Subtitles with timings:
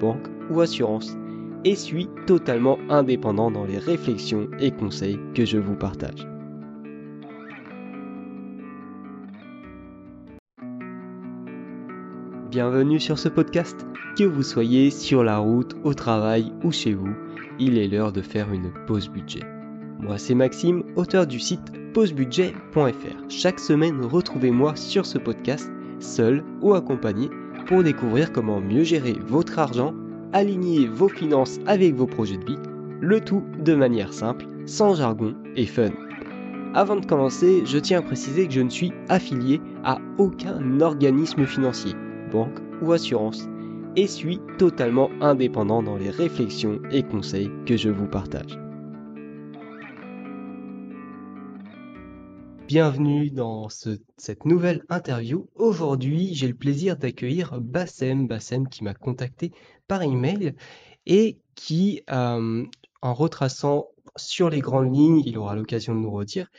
[0.00, 1.16] banque ou assurance,
[1.64, 6.26] et suis totalement indépendant dans les réflexions et conseils que je vous partage.
[12.50, 13.84] Bienvenue sur ce podcast.
[14.16, 17.12] Que vous soyez sur la route, au travail ou chez vous,
[17.58, 19.42] il est l'heure de faire une pause budget.
[19.98, 23.28] Moi c'est Maxime, auteur du site pausebudget.fr.
[23.28, 25.68] Chaque semaine, retrouvez-moi sur ce podcast,
[25.98, 27.28] seul ou accompagné,
[27.66, 29.94] pour découvrir comment mieux gérer votre argent,
[30.32, 32.58] aligner vos finances avec vos projets de vie,
[33.00, 35.90] le tout de manière simple, sans jargon et fun.
[36.74, 41.46] Avant de commencer, je tiens à préciser que je ne suis affilié à aucun organisme
[41.46, 41.92] financier,
[42.32, 43.48] banque ou assurance,
[43.96, 48.58] et suis totalement indépendant dans les réflexions et conseils que je vous partage.
[52.66, 55.50] Bienvenue dans cette nouvelle interview.
[55.54, 59.52] Aujourd'hui, j'ai le plaisir d'accueillir Bassem, Bassem qui m'a contacté
[59.86, 60.54] par email
[61.04, 62.64] et qui, euh,
[63.02, 66.50] en retraçant sur les grandes lignes, il aura l'occasion de nous redire,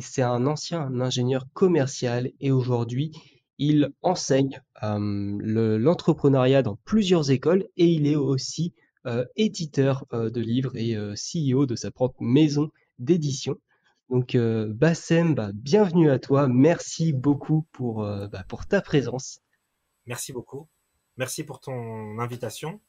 [0.00, 3.12] c'est un ancien ingénieur commercial et aujourd'hui,
[3.58, 8.72] il enseigne euh, l'entrepreneuriat dans plusieurs écoles et il est aussi
[9.06, 13.58] euh, éditeur de livres et CEO de sa propre maison d'édition.
[14.12, 16.46] Donc euh, Bassem, bah, bienvenue à toi.
[16.46, 19.40] Merci beaucoup pour, euh, bah, pour ta présence.
[20.04, 20.68] Merci beaucoup.
[21.16, 22.82] Merci pour ton invitation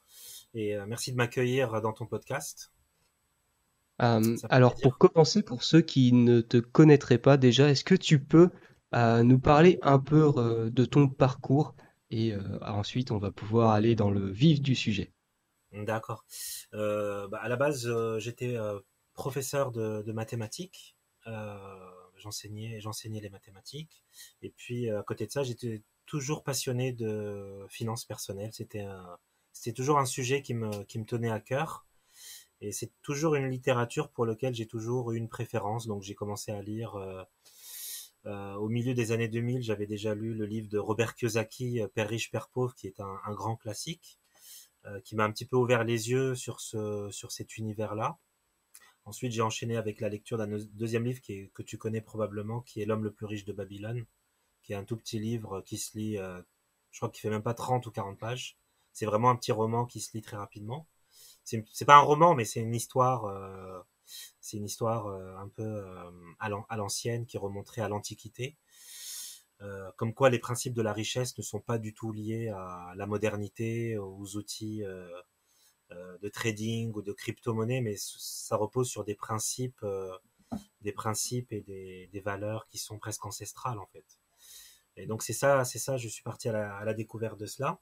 [0.53, 2.73] et euh, merci de m'accueillir dans ton podcast.
[3.99, 8.49] alors pour commencer, pour ceux qui ne te connaîtraient pas déjà, est-ce que tu peux
[8.91, 11.73] nous parler un peu de ton parcours
[12.11, 15.13] et ensuite on va pouvoir aller dans le vif du sujet.
[15.71, 16.25] D'accord.
[16.73, 18.57] Bah, à la base, j'étais
[19.13, 20.92] professeur de mathématiques
[22.17, 24.03] j'enseignais, j'enseignais les mathématiques.
[24.41, 28.53] Et puis euh, à côté de ça, j'étais toujours passionné de finances personnelles.
[28.53, 28.85] C'était
[29.53, 31.85] c'était toujours un sujet qui me, qui me tenait à cœur.
[32.61, 35.85] Et c'est toujours une littérature pour laquelle j'ai toujours eu une préférence.
[35.87, 37.23] Donc j'ai commencé à lire euh,
[38.25, 39.61] euh, au milieu des années 2000.
[39.61, 43.33] J'avais déjà lu le livre de Robert Kiyosaki, Père riche, Père pauvre, qui est un,
[43.33, 44.19] grand classique,
[44.85, 48.17] euh, qui m'a un petit peu ouvert les yeux sur, ce, sur cet univers-là.
[49.05, 52.61] Ensuite, j'ai enchaîné avec la lecture d'un deuxième livre qui est, que tu connais probablement,
[52.61, 54.05] qui est L'homme le plus riche de Babylone,
[54.61, 56.41] qui est un tout petit livre qui se lit, euh,
[56.91, 58.57] je crois qu'il fait même pas 30 ou 40 pages.
[58.93, 60.87] C'est vraiment un petit roman qui se lit très rapidement.
[61.43, 63.81] C'est pas un roman, mais c'est une histoire, euh,
[64.39, 65.83] c'est une histoire euh, un peu
[66.39, 68.57] à l'ancienne qui remonterait à l'Antiquité.
[69.97, 73.07] comme quoi les principes de la richesse ne sont pas du tout liés à la
[73.07, 75.09] modernité, aux outils euh,
[76.21, 80.11] de trading ou de crypto-monnaie, mais ça repose sur des principes, euh,
[80.81, 84.05] des principes et des, valeurs qui sont presque ancestrales en fait.
[84.95, 85.97] Et donc c'est ça, c'est ça.
[85.97, 87.79] Je suis parti à la, découverte de cela.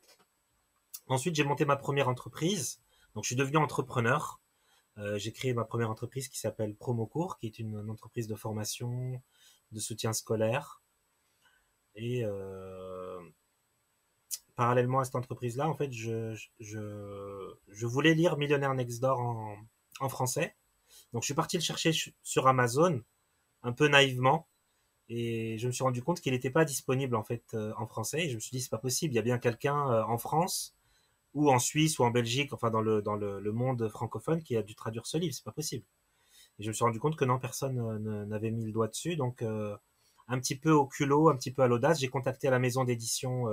[1.07, 2.81] Ensuite, j'ai monté ma première entreprise.
[3.13, 4.39] Donc je suis devenu entrepreneur.
[4.97, 9.21] Euh, j'ai créé ma première entreprise qui s'appelle Promocours, qui est une, entreprise de formation,
[9.71, 10.81] de soutien scolaire.
[11.95, 12.23] Et
[14.61, 16.35] parallèlement à cette entreprise-là, en fait, je,
[17.83, 20.55] voulais lire Millionnaire Next Door en, français.
[21.13, 21.91] Donc, je suis parti le chercher
[22.21, 23.01] sur Amazon,
[23.63, 24.47] un peu naïvement.
[25.09, 28.25] Et je me suis rendu compte qu'il n'était pas disponible, en fait, euh, en français.
[28.25, 29.13] Et je me suis dit, c'est pas possible.
[29.13, 30.75] Il y a bien quelqu'un euh, en France,
[31.33, 35.07] ou en Suisse, ou en Belgique, enfin, dans le, monde francophone qui a dû traduire
[35.07, 35.33] ce livre.
[35.33, 35.85] C'est pas possible.
[36.59, 39.15] Et je me suis rendu compte que non, personne euh, n'avait mis le doigt dessus.
[39.15, 42.83] Donc, un petit peu au culot, un petit peu à l'audace, j'ai contacté la maison
[42.83, 43.47] d'édition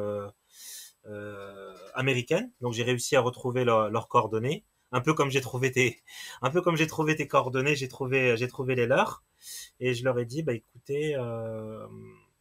[1.94, 2.50] américaine.
[2.60, 4.65] Donc j'ai réussi à retrouver leurs coordonnées.
[4.91, 6.03] Un peu comme j'ai trouvé tes,
[6.42, 9.22] un peu comme j'ai trouvé tes coordonnées, j'ai trouvé, j'ai trouvé les leurs.
[9.80, 11.86] Et je leur ai dit, bah écoutez, euh,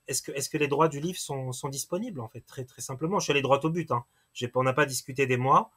[0.07, 2.81] est-ce que, est-ce que les droits du livre sont, sont disponibles en fait, très très
[2.81, 3.19] simplement.
[3.19, 3.91] Je suis allé droit au but.
[3.91, 4.05] Hein.
[4.33, 5.71] J'ai, on n'a pas discuté des mois.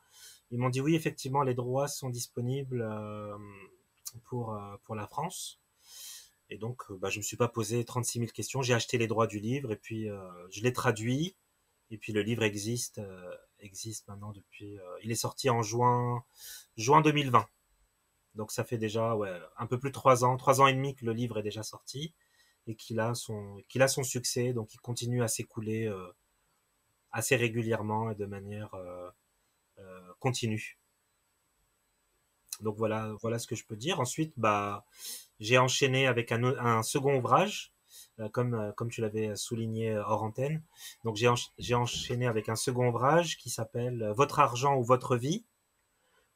[0.50, 3.36] Ils m'ont dit oui, effectivement, les droits sont disponibles euh,
[4.24, 5.60] pour pour la France.
[6.52, 8.60] Et donc, bah, je me suis pas posé 36 000 questions.
[8.60, 10.08] J'ai acheté les droits du livre et puis
[10.50, 11.36] je l'ai traduit.
[11.90, 14.78] Et puis le livre existe, euh, existe maintenant depuis.
[14.78, 16.24] Euh, il est sorti en juin,
[16.76, 17.46] juin 2020.
[18.36, 19.16] Donc ça fait déjà
[19.58, 21.64] un peu plus de trois ans, trois ans et demi que le livre est déjà
[21.64, 22.14] sorti
[22.68, 24.52] et qu'il a son, qu'il a son succès.
[24.52, 26.12] Donc il continue à s'écouler euh,
[27.10, 28.74] assez régulièrement et de manière
[30.18, 30.78] continue.
[32.60, 34.00] Donc voilà, voilà ce que je peux dire.
[34.00, 34.84] Ensuite, bah,
[35.40, 37.72] j'ai enchaîné avec un second ouvrage,
[38.32, 40.62] comme, comme tu l'avais souligné hors antenne.
[41.04, 45.44] Donc j'ai enchaîné avec un second ouvrage qui s'appelle Votre argent ou votre vie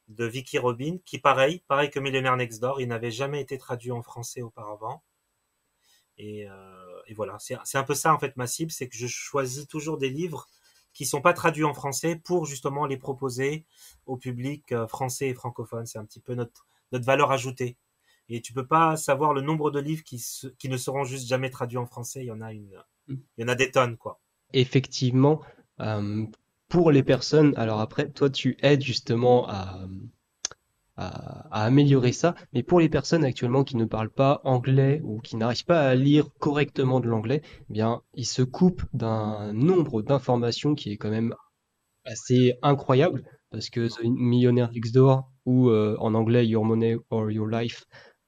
[0.07, 3.91] de Vicky Robin, qui pareil, pareil que Millionnaire Next Door, il n'avait jamais été traduit
[3.91, 5.03] en français auparavant.
[6.17, 9.67] Et, euh, voilà, c'est un peu ça en fait ma cible, c'est que je choisis
[9.67, 10.47] toujours des livres
[10.93, 13.65] qui sont pas traduits en français pour justement les proposer
[14.05, 15.85] au public euh, français et francophone.
[15.85, 17.77] C'est un petit peu notre valeur ajoutée.
[18.29, 20.23] Et tu peux pas savoir le nombre de livres qui,
[20.57, 22.21] qui ne seront juste jamais traduits en français.
[22.23, 22.71] Il y en a une,
[23.07, 23.15] mm.
[23.37, 24.19] il y en a des tonnes, quoi.
[24.53, 25.41] Effectivement,
[25.79, 26.25] euh,
[26.69, 29.87] pour les personnes, alors après, toi, tu aides justement à,
[30.97, 35.35] à, améliorer ça, mais pour les personnes actuellement qui ne parlent pas anglais ou qui
[35.35, 40.75] n'arrivent pas à lire correctement de l'anglais, eh bien, ils se coupent d'un nombre d'informations
[40.75, 41.35] qui est quand même
[42.05, 47.31] assez incroyable, parce que The Millionaire Next Door ou euh, en anglais Your Money or
[47.31, 47.85] Your Life,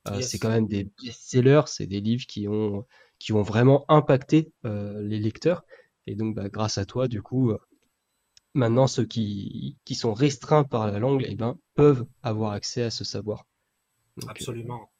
[0.10, 2.86] euh, c'est quand même des best-sellers, c'est des livres qui ont
[3.20, 5.64] qui ont vraiment impacté euh, les lecteurs.
[6.06, 7.52] Et donc, bah, grâce à toi, du coup,
[8.58, 12.90] Maintenant, ceux qui, qui sont restreints par la langue eh ben, peuvent avoir accès à
[12.90, 13.46] ce savoir.
[14.24, 14.92] Euh, Absolument.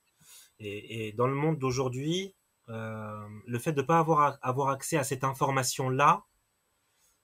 [0.60, 2.36] Et, et, dans le monde d'aujourd'hui,
[2.70, 6.26] euh, le fait de ne pas avoir, avoir accès à cette information-là,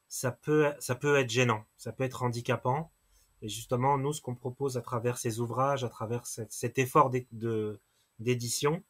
[0.08, 2.92] ça peut, ça peut être gênant, ça peut être handicapant.
[3.44, 7.12] Et justement, nous, ce qu'on propose à travers ces ouvrages, à travers cet effort
[8.19, 8.81] d'édition,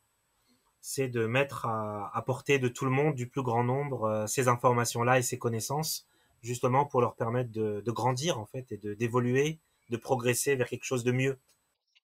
[0.80, 4.28] c'est de mettre à, à, portée de tout le monde, du plus grand nombre, euh,
[4.28, 6.08] ces informations-là et ces connaissances
[6.44, 9.60] justement pour leur permettre de, grandir en fait et de d'évoluer,
[9.90, 11.40] de progresser vers quelque chose de mieux.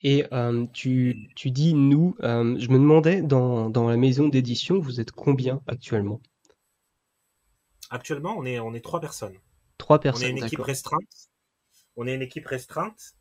[0.02, 4.80] Et euh, tu, tu, dis nous, euh, je me demandais dans, dans la maison d'édition,
[4.80, 6.22] vous êtes combien actuellement?
[7.90, 9.38] Actuellement, on est, on est trois personnes.
[9.78, 10.31] Trois personnes.
[10.31, 11.29] On est une équipe restreinte.
[12.00, 13.16] On est une équipe restreinte.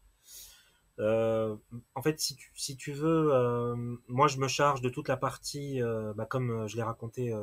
[0.98, 1.54] Euh,
[1.94, 2.18] en fait,
[2.54, 3.74] si tu, veux,
[4.08, 5.80] moi je me charge de toute la partie,
[6.16, 7.34] bah, comme je l'ai raconté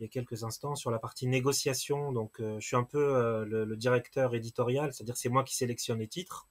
[0.00, 2.10] il y a quelques instants sur la partie négociation.
[2.12, 5.98] Donc, euh, je suis un peu euh, le, directeur éditorial, c'est-à-dire c'est moi qui sélectionne
[5.98, 6.48] les titres.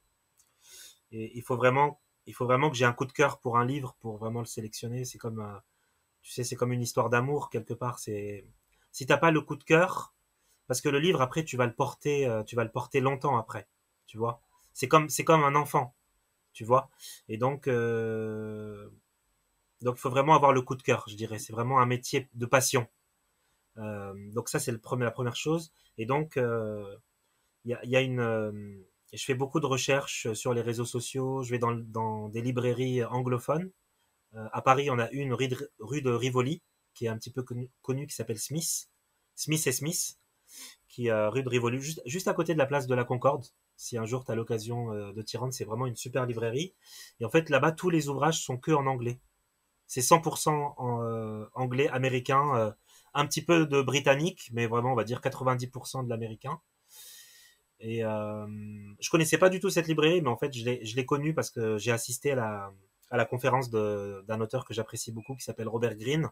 [1.10, 4.46] Il faut vraiment, que j'ai un coup de cœur pour un livre pour vraiment le
[4.46, 5.04] sélectionner.
[5.04, 5.58] C'est comme, euh,
[6.22, 7.98] tu sais, c'est comme une histoire d'amour quelque part.
[7.98, 8.46] C'est
[8.92, 10.14] si t'as pas le coup de cœur,
[10.68, 13.66] parce que le livre après tu vas le porter, tu vas le porter longtemps après,
[14.10, 14.42] tu vois.
[14.72, 15.94] C'est comme, c'est comme un enfant,
[16.52, 16.90] tu vois.
[17.28, 17.76] Et donc, donc
[19.96, 21.38] il faut vraiment avoir le coup de cœur, je dirais.
[21.38, 22.88] C'est vraiment un métier de passion.
[23.78, 25.72] Euh, donc ça, c'est la première chose.
[25.96, 26.96] Et donc, il euh,
[27.64, 28.18] y a, une...
[28.18, 28.50] Euh,
[29.12, 33.70] je fais beaucoup de recherches sur les réseaux sociaux, je vais dans, des librairies anglophones.
[34.34, 36.62] à Paris, on a une rue de, Rivoli,
[36.94, 37.44] qui est un petit peu
[37.82, 38.88] connue, qui s'appelle Smith.
[39.36, 40.18] Smith et Smith,
[40.88, 43.46] qui rue de Rivoli, juste, à côté de la place de la Concorde.
[43.80, 46.74] Si un jour tu as l'occasion de t'y rendre, c'est vraiment une super librairie.
[47.18, 49.18] Et en fait, là-bas, tous les ouvrages sont que en anglais.
[49.86, 52.74] C'est 100% en anglais, américain,
[53.14, 56.60] un petit peu de britannique, mais vraiment, on va dire 90% de l'américain.
[57.80, 58.46] Et euh,
[59.00, 60.64] je connaissais pas du tout cette librairie, mais en fait, je
[60.96, 62.72] l'ai connue parce que j'ai assisté à la,
[63.10, 66.28] à la conférence d'un auteur que j'apprécie beaucoup, qui s'appelle Robert Greene,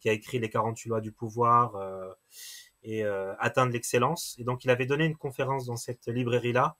[0.00, 2.12] qui a écrit Les 48 lois du pouvoir euh,
[2.82, 4.36] et euh, Atteindre l'excellence.
[4.38, 6.76] Et donc, il avait donné une conférence dans cette librairie-là,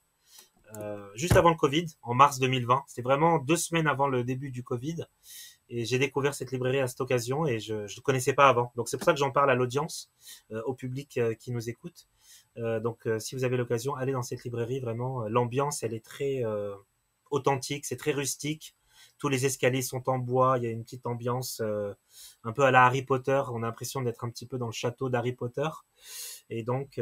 [0.75, 2.83] euh, juste avant le Covid, en mars 2020.
[2.87, 5.05] C'était vraiment deux semaines avant le début du Covid.
[5.69, 8.71] Et j'ai découvert cette librairie à cette occasion et je ne connaissais pas avant.
[8.75, 10.09] Donc c'est pour ça que j'en parle à l'audience,
[10.51, 12.07] euh, au public qui nous écoute.
[12.55, 14.79] Donc si vous avez l'occasion, allez dans cette librairie.
[14.79, 16.43] Vraiment, l'ambiance, elle est très
[17.29, 18.75] authentique, c'est très rustique.
[19.19, 20.57] Tous les escaliers sont en bois.
[20.57, 21.61] Il y a une petite ambiance
[22.43, 23.41] un peu à la Harry Potter.
[23.51, 25.69] On a l'impression d'être un petit peu dans le château d'Harry Potter.
[26.49, 26.99] Et donc,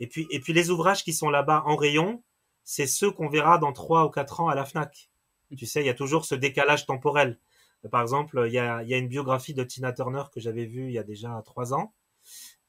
[0.00, 2.22] et puis et puis les ouvrages qui sont là-bas en rayon,
[2.64, 5.10] c'est ceux qu'on verra dans trois ou quatre ans à la Fnac.
[5.56, 7.38] Tu sais, il y a toujours ce décalage temporel.
[7.90, 10.98] Par exemple, il y a, une biographie de Tina Turner que j'avais vue il y
[10.98, 11.92] a déjà trois ans.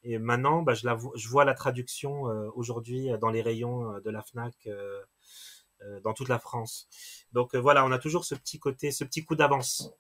[0.03, 4.00] Et maintenant, bah, je, la, je vois la traduction euh, aujourd'hui dans les rayons euh,
[4.01, 5.01] de la FNAC euh,
[6.03, 6.87] dans toute la France.
[7.31, 9.91] Donc voilà, on a toujours ce petit côté, ce petit coup d'avance.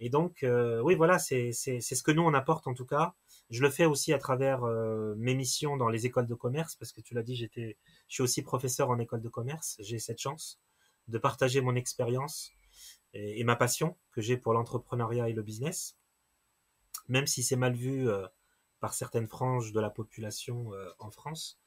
[0.00, 0.44] Et donc,
[0.82, 3.14] oui, voilà, c'est ce que nous, on apporte en tout cas.
[3.50, 4.62] Je le fais aussi à travers
[5.16, 7.72] mes missions dans les écoles de commerce, parce que tu l'as dit, je
[8.08, 9.76] suis aussi professeur en école de commerce.
[9.80, 10.60] J'ai cette chance
[11.08, 12.52] de partager mon expérience
[13.14, 15.96] et, ma passion que j'ai pour l'entrepreneuriat et le business,
[17.08, 18.26] même si c'est mal vu euh,
[18.80, 21.58] par certaines franges de la population euh, en France.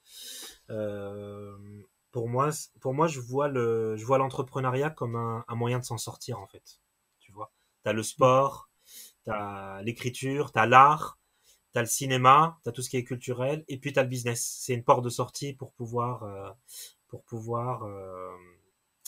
[2.11, 2.49] Euh, pour moi,
[2.79, 6.47] pour moi, je vois le, je vois l'entrepreneuriat comme un, moyen de s'en sortir en
[6.47, 6.79] fait.
[7.19, 7.51] Tu vois,
[7.83, 8.69] t'as le sport,
[9.25, 11.19] t'as l'écriture, t'as l'art,
[11.73, 14.57] t'as le cinéma, t'as tout ce qui est culturel, et puis t'as le business.
[14.59, 16.55] C'est une porte de sortie pour pouvoir
[17.07, 17.87] pour pouvoir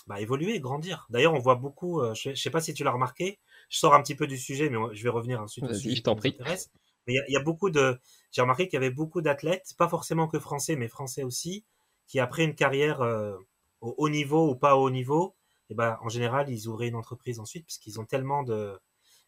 [0.07, 1.07] bah, évoluer, grandir.
[1.09, 4.01] D'ailleurs, on voit beaucoup, je, ne sais pas si tu l'as remarqué, je sors un
[4.01, 6.37] petit peu du sujet, mais je vais revenir ensuite au sujet je t'en prie.
[7.05, 7.99] Mais il y, a beaucoup de,
[8.31, 11.65] j'ai remarqué qu'il y avait beaucoup d'athlètes, pas forcément que français, mais français aussi,
[12.07, 13.01] qui après une carrière
[13.81, 15.35] au haut niveau ou pas au haut niveau,
[15.69, 18.79] et ben en général ils ouvraient une entreprise ensuite parce qu'ils ont tellement de,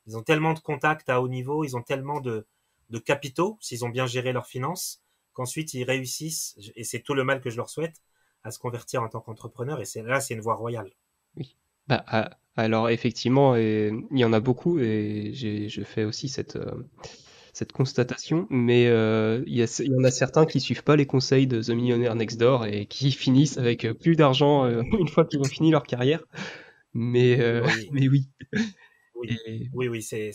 [0.07, 2.45] ils ont tellement de contacts à haut niveau, ils ont tellement de,
[2.89, 5.01] de capitaux s'ils ont bien géré leurs finances
[5.33, 8.01] qu'ensuite ils réussissent et c'est tout le mal que je leur souhaite
[8.43, 10.91] à se convertir en tant qu'entrepreneur et là c'est une voie royale.
[11.35, 11.57] Oui.
[11.87, 16.71] Bah, ah, alors effectivement, il y en a beaucoup et je fais aussi cette euh,
[17.55, 21.47] cette constatation, mais euh, il, y y, en a certains qui suivent pas les conseils
[21.47, 25.39] de The Millionaire Next Door et qui finissent avec plus d'argent euh, une fois qu'ils
[25.39, 26.21] ont fini leur carrière.
[26.93, 27.89] Mais, oui.
[27.93, 28.29] mais oui.
[29.15, 30.33] Oui, oui, oui c'est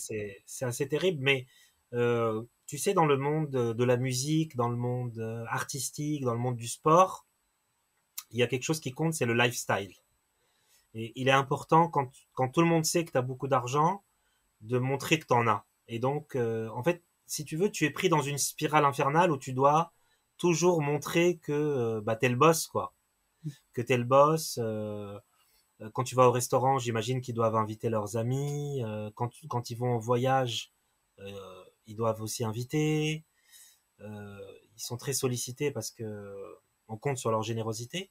[0.63, 1.47] assez terrible, mais
[2.67, 6.57] tu sais, dans le monde de la musique, dans le monde artistique, dans le monde
[6.57, 7.27] du sport,
[8.31, 9.93] il y a quelque chose qui compte, c'est le lifestyle.
[10.95, 14.03] Et il est important, quand, quand tout le monde sait que tu as beaucoup d'argent,
[14.63, 15.67] de montrer que tu en as.
[15.91, 19.31] Et donc, euh, en fait, si tu veux, tu es pris dans une spirale infernale
[19.31, 19.93] où tu dois
[20.37, 22.95] toujours montrer que euh, bah, tu es le boss, quoi.
[23.73, 24.59] Que tu es le boss.
[24.63, 25.19] Euh,
[25.95, 28.83] quand tu vas au restaurant, j'imagine qu'ils doivent inviter leurs amis.
[29.15, 30.73] quand, ils vont en voyage,
[31.87, 33.25] ils doivent aussi inviter.
[34.01, 36.05] ils sont très sollicités parce que
[36.89, 38.11] on compte sur leur générosité.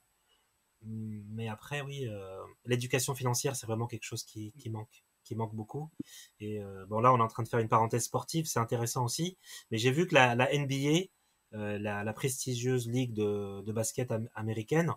[0.81, 5.91] Mais après, oui, euh, l'éducation financière, c'est vraiment quelque chose qui, manque, qui manque beaucoup.
[6.39, 9.05] Et euh, bon, là, on est en train de faire une parenthèse sportive, c'est intéressant
[9.05, 9.37] aussi.
[9.69, 11.05] Mais j'ai vu que la, NBA,
[11.53, 14.91] euh, la, prestigieuse ligue de, de basket américaine,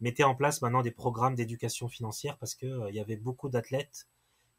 [0.00, 4.08] mettait en place maintenant des programmes d'éducation financière parce que il y avait beaucoup d'athlètes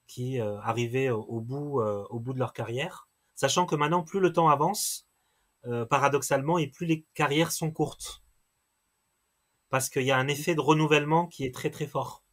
[0.08, 4.50] qui arrivaient au, bout, au bout de leur carrière, sachant que maintenant, plus le temps
[4.50, 5.08] avance,
[5.92, 8.24] paradoxalement, et plus les carrières sont courtes
[9.70, 12.24] parce qu'il y a un effet de renouvellement qui est très très fort.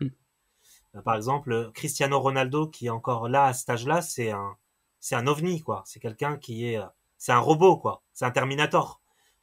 [0.97, 4.57] Euh, par exemple, Cristiano Ronaldo qui est encore là à cet âge-là, c'est un
[5.01, 5.83] c'est un ovni quoi.
[5.87, 6.87] C'est quelqu'un qui est euh,
[7.19, 8.03] c'est un robot quoi.
[8.13, 9.01] C'est un Terminator.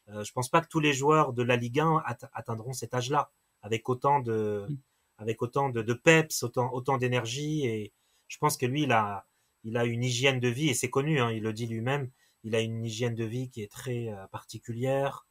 [0.09, 3.31] Euh, je pense pas que tous les joueurs de la Ligue 1 atteindront cet âge-là
[3.61, 4.77] avec autant de mm.
[5.19, 7.93] avec autant de, de peps, autant autant d'énergie et
[8.27, 9.25] je pense que lui il a
[9.63, 12.11] il a une hygiène de vie et c'est connu, hein, il le dit lui-même.
[12.43, 15.25] Il a une hygiène de vie qui est très euh, particulière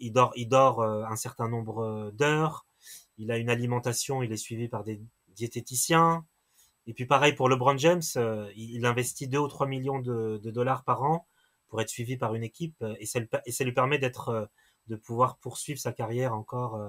[0.00, 2.66] il, dort, il dort euh, un certain nombre euh, d'heures.
[3.18, 5.00] Il a une alimentation, il est suivi par des
[5.38, 6.26] diététiciens.
[6.86, 10.84] Et puis pareil pour LeBron James, euh, il investit 2 ou 3 millions de, dollars
[10.84, 11.26] par an
[11.68, 14.48] pour être suivi par une équipe et ça, et ça lui permet d'être,
[14.86, 16.80] de pouvoir poursuivre sa carrière encore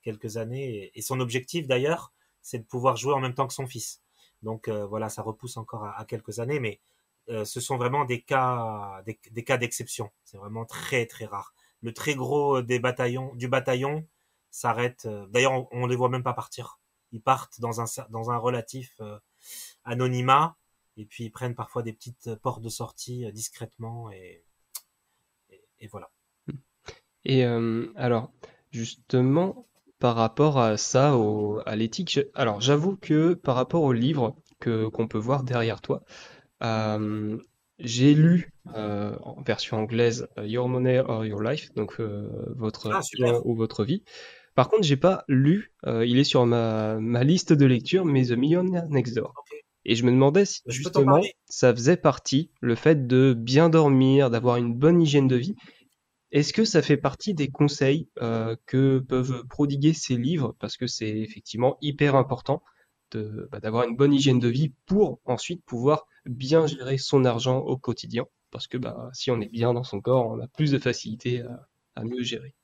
[0.00, 0.90] quelques années.
[0.94, 4.00] Et, son objectif d'ailleurs, c'est de pouvoir jouer en même temps que son fils.
[4.42, 6.80] Donc voilà, ça repousse encore à, quelques années, mais
[7.28, 10.10] ce sont vraiment des cas, d'exception.
[10.24, 14.08] C'est vraiment très très rare le très gros euh, du bataillon
[14.50, 15.04] s'arrête.
[15.06, 16.80] Euh, d'ailleurs, on, ne les voit même pas partir.
[17.12, 19.18] Ils partent dans un, dans un relatif euh,
[19.84, 20.56] anonymat
[20.96, 24.44] et puis ils prennent parfois des petites portes de sortie discrètement et,
[25.80, 26.10] et, voilà.
[27.24, 28.32] Et alors,
[28.70, 29.66] justement,
[29.98, 31.16] par rapport à ça,
[31.66, 36.04] à l'éthique, alors j'avoue que par rapport au livre qu'on peut voir derrière toi,
[37.82, 42.92] j'ai lu euh, en version anglaise euh, Your Money or Your Life, donc euh, votre
[42.92, 44.04] ah, ou votre vie.
[44.54, 48.32] Par contre, j'ai pas lu, il est sur ma, ma liste de lecture, mais The
[48.32, 49.32] Millionaire Next Door.
[49.84, 54.56] Et je me demandais si justement ça faisait partie, le fait de bien dormir, d'avoir
[54.56, 55.56] une bonne hygiène de vie.
[56.30, 58.08] Est-ce que ça fait partie des conseils
[58.66, 60.54] que peuvent prodiguer ces livres?
[60.58, 62.62] Parce que c'est effectivement hyper important
[63.14, 67.76] bah, d'avoir une bonne hygiène de vie pour ensuite pouvoir bien gérer son argent au
[67.76, 68.26] quotidien.
[68.50, 71.42] Parce que bah, si on est bien dans son corps, on a plus de facilité
[71.96, 72.54] à, mieux gérer.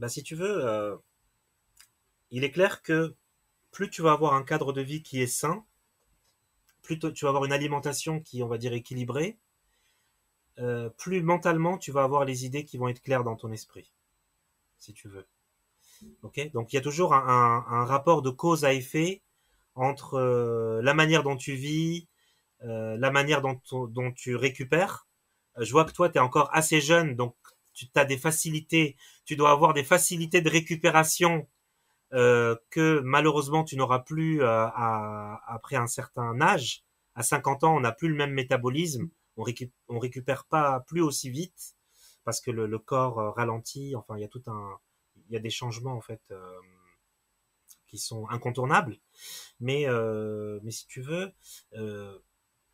[0.00, 0.96] Bah, si tu veux, euh,
[2.30, 3.14] il est clair que
[3.70, 5.66] plus tu vas avoir un cadre de vie qui est sain,
[6.80, 9.36] plus tu vas avoir une alimentation qui, on va dire, équilibrée,
[10.58, 13.92] euh, plus mentalement tu vas avoir les idées qui vont être claires dans ton esprit,
[14.78, 15.26] si tu veux.
[16.22, 16.38] Donc
[16.72, 19.20] il y a toujours un, rapport de cause à effet
[19.74, 22.08] entre euh, la manière dont tu vis,
[22.62, 25.06] la manière dont, dont tu récupères.
[25.58, 27.34] Je vois que toi, tu es encore assez jeune, donc
[27.86, 31.48] tu as des facilités, tu dois avoir des facilités de récupération
[32.12, 36.82] que malheureusement tu n'auras plus après un certain âge.
[37.14, 39.44] À 50 ans, on n'a plus le même métabolisme, on,
[39.88, 41.76] on récupère pas plus aussi vite
[42.24, 43.94] parce que le, le corps ralentit.
[43.96, 44.78] Enfin, il y a tout un,
[45.30, 46.60] il y a des changements en fait euh,
[47.86, 48.98] qui sont incontournables.
[49.60, 51.32] Mais, euh, mais si tu veux,
[51.74, 52.18] euh,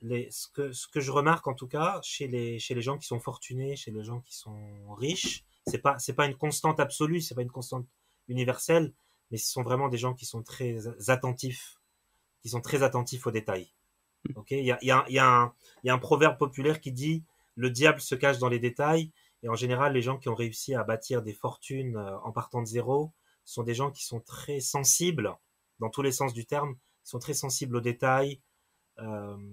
[0.02, 2.98] les, ce, que, ce que je remarque en tout cas chez les, chez les gens
[2.98, 6.80] qui sont fortunés, chez les gens qui sont riches, c'est pas c'est pas une constante
[6.80, 7.86] absolue, c'est pas une constante
[8.28, 8.92] universelle,
[9.30, 10.76] mais ce sont vraiment des gens qui sont très
[11.08, 11.80] attentifs,
[12.42, 13.72] qui sont très attentifs aux détails.
[14.34, 16.92] Ok, il y a, y, a, y, a un, y a un proverbe populaire qui
[16.92, 17.24] dit
[17.54, 19.12] le diable se cache dans les détails.
[19.42, 22.60] Et en général, les gens qui ont réussi à bâtir des fortunes euh, en partant
[22.60, 23.12] de zéro
[23.44, 25.36] sont des gens qui sont très sensibles,
[25.78, 28.40] dans tous les sens du terme, sont très sensibles aux détails,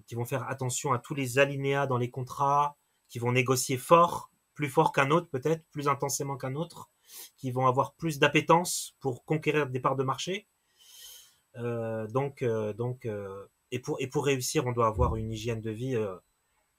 [0.05, 2.77] qui vont faire attention à tous les alinéas dans les contrats,
[3.09, 6.89] qui vont négocier fort, plus fort qu'un autre peut-être, plus intensément qu'un autre,
[7.37, 10.47] qui vont avoir plus d'appétence pour conquérir des parts de marché.
[11.57, 15.61] Euh, donc, euh, donc, euh, et pour et pour réussir, on doit avoir une hygiène
[15.61, 15.95] de vie.
[15.95, 16.15] Euh,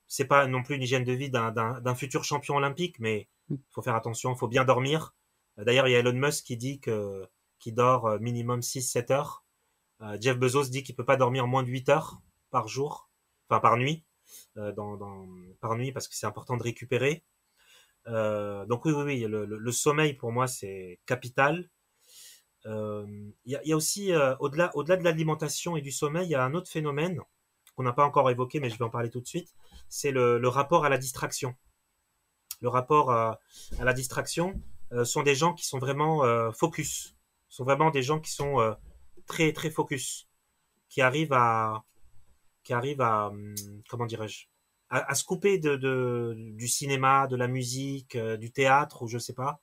[0.06, 3.83] c'est pas non plus une hygiène de vie d'un futur champion olympique, mais il faut
[3.83, 5.14] faire attention, il faut bien dormir.
[5.56, 7.26] D'ailleurs, il y a Elon Musk qui dit que
[7.59, 9.44] qui dort minimum 6-7 heures.
[10.21, 12.21] Jeff Bezos dit qu'il peut pas dormir moins de 8 heures
[12.54, 13.11] par jour,
[13.49, 14.04] enfin par nuit,
[14.56, 14.96] dans,
[15.61, 17.25] par nuit parce que c'est important de récupérer.
[18.06, 21.68] Euh, donc oui, oui, oui, le, sommeil pour moi c'est capital.
[22.66, 23.04] Euh,
[23.44, 26.54] il y, a, aussi euh, au-delà, de l'alimentation et du sommeil, il y a un
[26.54, 27.20] autre phénomène
[27.75, 29.54] qu'on n'a pas encore évoqué, mais je vais en parler tout de suite.
[29.88, 31.54] C'est le, rapport à la distraction.
[32.61, 33.40] Le rapport à,
[33.80, 34.61] la distraction
[34.92, 37.16] euh, sont des gens qui sont vraiment euh, focus,
[37.49, 38.75] sont vraiment des gens qui sont euh,
[39.26, 40.28] très très focus,
[40.88, 41.84] qui arrivent à,
[42.64, 43.54] qui arrivent à, hum,
[43.88, 44.47] comment dirais-je,
[44.90, 49.33] à, se couper de, du cinéma, de la musique, euh, du théâtre ou je sais
[49.33, 49.61] pas,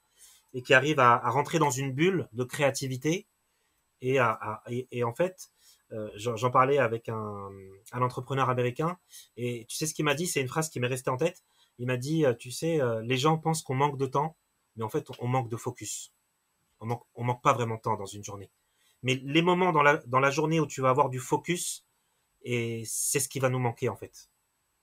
[0.53, 3.27] et qui arrivent à, rentrer dans une bulle de créativité
[4.01, 5.51] et, à, et, en fait,
[5.91, 7.49] euh, j'en parlais avec un,
[7.91, 8.97] un, entrepreneur américain
[9.37, 11.43] et tu sais ce qu'il m'a dit, c'est une phrase qui m'est restée en tête.
[11.77, 14.35] Il m'a dit, euh, tu sais, les gens pensent qu'on manque de temps,
[14.75, 16.11] mais en fait, on manque de focus.
[16.79, 18.49] On manque, on manque pas vraiment de temps dans une journée.
[19.03, 21.85] Mais les moments dans la, dans la journée où tu vas avoir du focus,
[22.43, 24.29] et c'est ce qui va nous manquer en fait.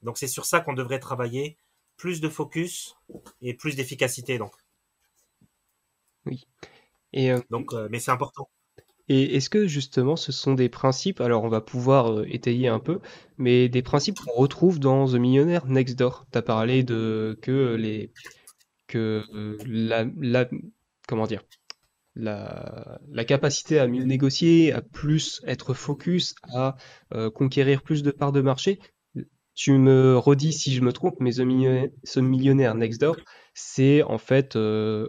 [0.03, 1.57] Donc c'est sur ça qu'on devrait travailler,
[1.97, 2.97] plus de focus
[3.43, 4.53] et plus d'efficacité donc.
[6.27, 6.47] Oui.
[7.13, 8.49] Et euh, donc, euh, mais c'est important.
[9.09, 12.79] Et est-ce que justement ce sont des principes, alors on va pouvoir euh, étayer un
[12.79, 13.01] peu,
[13.39, 16.27] mais des principes qu'on retrouve dans The Millionaire Next Door?
[16.31, 18.13] Tu as parlé de que les
[18.87, 19.25] que
[19.67, 20.49] la, la
[21.07, 21.43] comment dire
[22.19, 26.77] la, capacité à mieux négocier, à plus être focus, à
[27.15, 28.79] euh, conquérir plus de parts de marché.
[29.55, 33.17] Tu me redis si je me trompe, mais The Millionaire Next Door,
[33.55, 35.09] c'est en fait euh,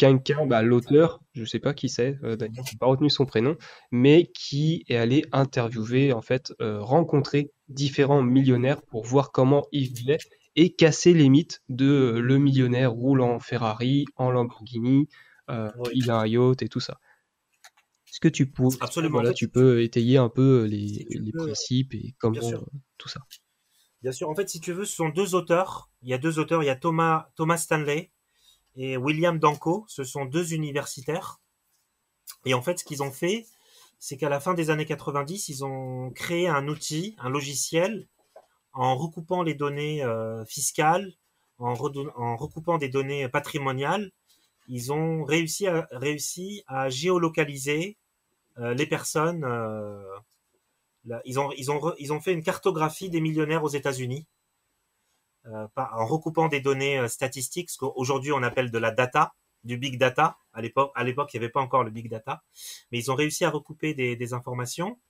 [0.00, 3.56] quelqu'un, bah, l'auteur, je sais pas qui c'est, euh, d'ailleurs, j'ai pas retenu son prénom,
[3.90, 9.92] mais qui est allé interviewer, en fait, euh, rencontrer différents millionnaires pour voir comment ils
[9.92, 10.16] vivaient
[10.56, 15.06] et casser les mythes de le millionnaire roule en Ferrari, en Lamborghini,
[15.50, 15.90] euh, Oui.
[15.94, 16.98] il a un yacht et tout ça.
[18.08, 19.12] Est-ce que tu peux, Absolument.
[19.12, 21.98] voilà, En fait, tu peux étayer un peu les, si tu les veux, principes et
[21.98, 23.20] bien comment sûr, euh, tout ça?
[24.02, 24.28] bien sûr.
[24.28, 25.90] En fait, si tu veux, ce sont deux auteurs.
[26.02, 26.62] Il y a deux auteurs.
[26.62, 28.10] Il y a Thomas Thomas Stanley
[28.76, 29.84] et William Danko.
[29.88, 31.40] Ce sont deux universitaires.
[32.44, 33.46] Et en fait, ce qu'ils ont fait,
[33.98, 38.08] c'est qu'à la fin des années 90, ils ont créé un outil, un logiciel,
[38.72, 41.12] en recoupant les données euh, fiscales,
[41.58, 44.10] en recoupant des données patrimoniales.
[44.72, 47.98] Ils ont réussi à, géolocaliser
[48.58, 49.42] euh, les personnes.
[49.42, 50.00] euh,
[51.24, 54.28] ils, ont, fait une cartographie des millionnaires aux États-Unis
[55.46, 59.98] euh, en recoupant des données statistiques, ce qu'aujourd'hui on appelle de la data, du big
[59.98, 60.38] data.
[60.52, 62.44] À l'époque, il n'y avait pas encore le big data,
[62.92, 65.00] mais ils ont réussi à recouper des, des informations,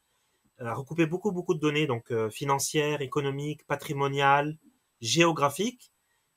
[0.59, 4.57] à recouper beaucoup, beaucoup de données, donc financières, économiques, patrimoniales,
[5.03, 5.93] géographiques.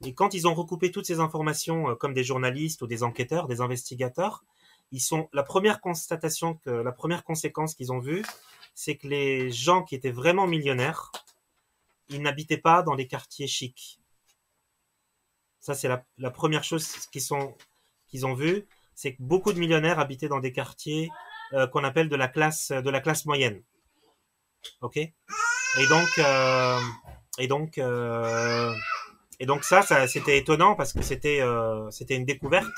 [0.06, 3.48] Et quand ils ont recoupé toutes ces informations, euh, comme des journalistes ou des enquêteurs,
[3.48, 4.44] des investigateurs,
[4.92, 8.24] ils sont la première constatation que la première conséquence qu'ils ont vue,
[8.76, 11.12] c'est que les gens qui étaient vraiment millionnaires,
[12.10, 14.00] ils n'habitaient pas dans les quartiers chics.
[15.60, 17.24] Ça, c'est la, première chose qu'ils
[18.08, 21.10] qu'ils ont vu, c'est que beaucoup de millionnaires habitaient dans des quartiers
[21.54, 23.64] euh, qu'on appelle de la classe de la classe moyenne.
[24.82, 24.98] Ok?
[24.98, 26.80] Et donc euh,
[27.40, 27.80] et donc
[29.40, 32.72] et donc ça, c'était étonnant parce que c'était euh, c'était une découverte.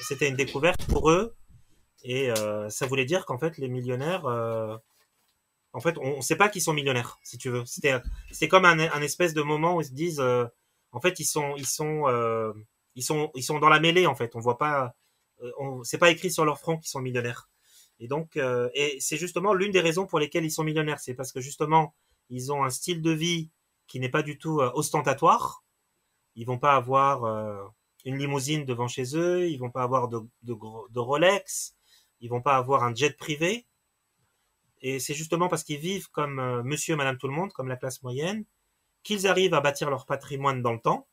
[0.00, 1.34] C'était une découverte pour eux
[2.04, 4.76] et euh, ça voulait dire qu'en fait les millionnaires euh,
[5.72, 7.64] en fait, on ne sait pas qu'ils sont millionnaires, si tu veux.
[7.66, 7.94] C'était,
[8.32, 10.22] c'est comme un, espèce de moment où ils se disent,
[10.92, 11.54] en fait, ils sont,
[13.60, 14.34] dans la mêlée, en fait.
[14.36, 14.96] On voit pas,
[15.82, 17.50] c'est pas écrit sur leur front qu'ils sont millionnaires.
[18.00, 18.38] Et donc,
[18.72, 21.94] et c'est justement l'une des raisons pour lesquelles ils sont millionnaires, c'est parce que justement,
[22.30, 23.50] ils ont un style de vie
[23.86, 25.64] qui n'est pas du tout euh, ostentatoire.
[26.34, 27.64] Ils vont pas avoir euh,
[28.04, 30.20] une limousine devant chez eux, ils vont pas avoir de,
[30.94, 31.76] Rolex,
[32.20, 33.66] ils vont pas avoir un jet privé.
[34.82, 37.76] Et c'est justement parce qu'ils vivent comme euh, monsieur madame tout le monde, comme la
[37.76, 38.44] classe moyenne,
[39.02, 41.08] qu'ils arrivent à bâtir leur patrimoine dans le temps,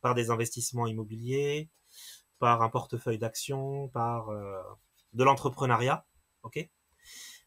[0.00, 1.68] par des investissements immobiliers,
[2.38, 4.28] par un portefeuille d'actions, par
[5.12, 6.06] de l'entrepreneuriat,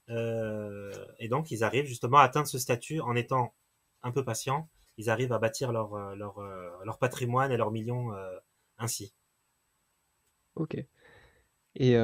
[0.09, 3.53] Et donc ils arrivent justement à atteindre ce statut en étant
[4.07, 4.69] un peu patients.
[4.97, 8.11] Ils arrivent à bâtir leur euh, leur patrimoine et leurs millions
[8.77, 9.13] ainsi.
[10.55, 10.77] Ok.
[11.75, 11.95] Et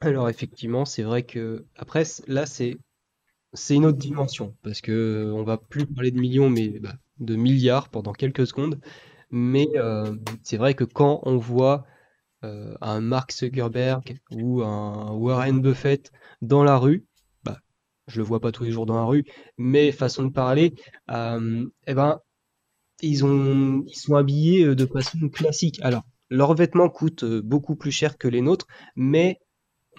[0.00, 2.78] alors effectivement, c'est vrai que après là c'est
[3.70, 7.88] une autre dimension parce que on va plus parler de millions mais bah, de milliards
[7.88, 8.80] pendant quelques secondes.
[9.30, 11.86] Mais euh, c'est vrai que quand on voit
[12.44, 17.06] euh, un Mark Zuckerberg ou un Warren Buffett dans la rue,
[18.12, 19.24] je le vois pas tous les jours dans la rue,
[19.58, 20.74] mais façon de parler,
[21.10, 22.20] euh, eh ben,
[23.00, 25.80] ils ont, ils sont habillés de façon classique.
[25.82, 29.38] Alors, leurs vêtements coûtent beaucoup plus cher que les nôtres, mais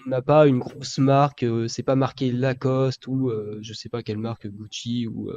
[0.06, 4.18] on n'a pas une grosse marque, c'est pas marqué Lacoste ou je sais pas quelle
[4.18, 5.30] marque Gucci ou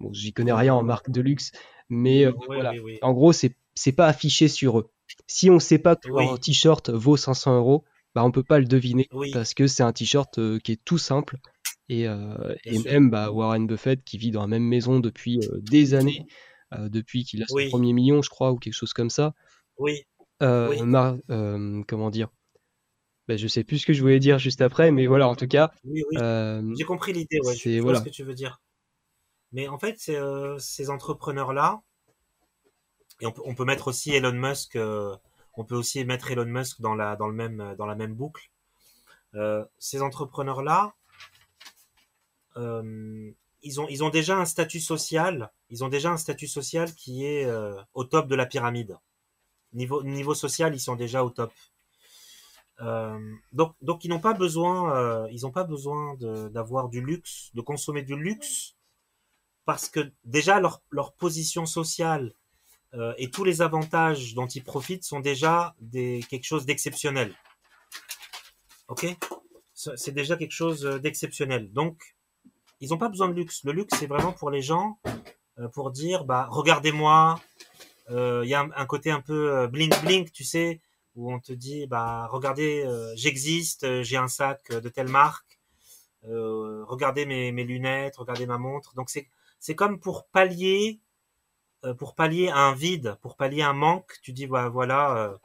[0.00, 1.52] bon, j'y connais rien en marque de luxe,
[1.88, 2.72] mais euh, voilà.
[3.02, 4.90] En gros, c'est c'est pas affiché sur eux.
[5.26, 8.66] Si on sait pas que un t-shirt vaut 500 euros, bah on peut pas le
[8.66, 11.38] deviner parce que c'est un t-shirt euh, qui est tout simple.
[11.88, 15.94] Et, euh, et même bah, Warren Buffett qui vit dans la même maison depuis des
[15.94, 16.26] années,
[16.72, 19.34] depuis qu'il a son premier million, je crois, ou quelque chose comme ça.
[19.78, 20.04] Oui.
[20.40, 22.28] comment dire?
[23.28, 25.48] Bah, Je sais plus ce que je voulais dire juste après, mais voilà, en tout
[25.48, 25.72] cas.
[25.84, 27.54] J'ai compris l'idée, ouais.
[27.54, 28.60] Je vois ce que tu veux dire.
[29.54, 31.80] Mais en fait, euh, ces entrepreneurs-là,
[33.20, 35.16] et on peut, mettre aussi Elon Musk, euh,
[35.56, 38.50] on peut aussi mettre Elon Musk dans la, dans le même, dans la même boucle.
[39.36, 40.94] Euh, ces entrepreneurs-là,
[42.56, 47.24] ils, ont, ils ont déjà un statut social, ils ont déjà un statut social qui
[47.24, 47.50] est
[47.94, 48.96] au top de la pyramide.
[49.72, 51.52] Niveau, social, ils sont déjà au top.
[53.52, 55.26] donc, donc ils n'ont pas besoin,
[56.50, 58.76] d'avoir du luxe, de consommer du luxe
[59.64, 62.34] parce que déjà leur, position sociale
[62.94, 67.34] euh, et tous les avantages dont ils profitent sont déjà quelque chose d'exceptionnel.
[68.88, 69.06] Ok?
[69.74, 71.72] C'est déjà quelque chose d'exceptionnel.
[71.72, 72.16] Donc,
[72.84, 73.64] ils n'ont pas besoin de luxe.
[73.64, 74.98] Le luxe, c'est vraiment pour les gens,
[75.58, 77.40] euh, pour dire, bah, regardez-moi.
[78.10, 80.80] Euh, il y a un, côté un peu blink blink, tu sais,
[81.14, 85.58] où on te dit, bah, regardez, j'existe, j'ai un sac de telle marque.
[86.22, 88.94] regardez mes, lunettes, regardez ma montre.
[88.94, 91.00] Donc c'est comme pour pallier,
[91.84, 94.18] euh, pour pallier un vide, pour pallier un manque.
[94.22, 95.38] Tu dis voilà, euh,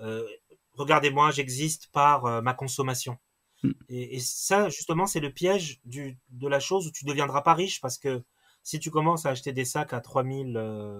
[0.00, 0.28] euh,
[0.74, 3.18] regardez-moi, j'existe par ma consommation.
[3.62, 3.72] Hmm.
[3.88, 7.54] Et, ça, justement, c'est le piège du, de la chose où tu ne deviendras pas
[7.54, 8.22] riche parce que
[8.62, 10.56] si tu commences à acheter des sacs à 3000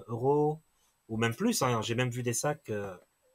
[0.09, 0.63] euros
[1.09, 2.71] ou même plus, hein, j'ai même vu des sacs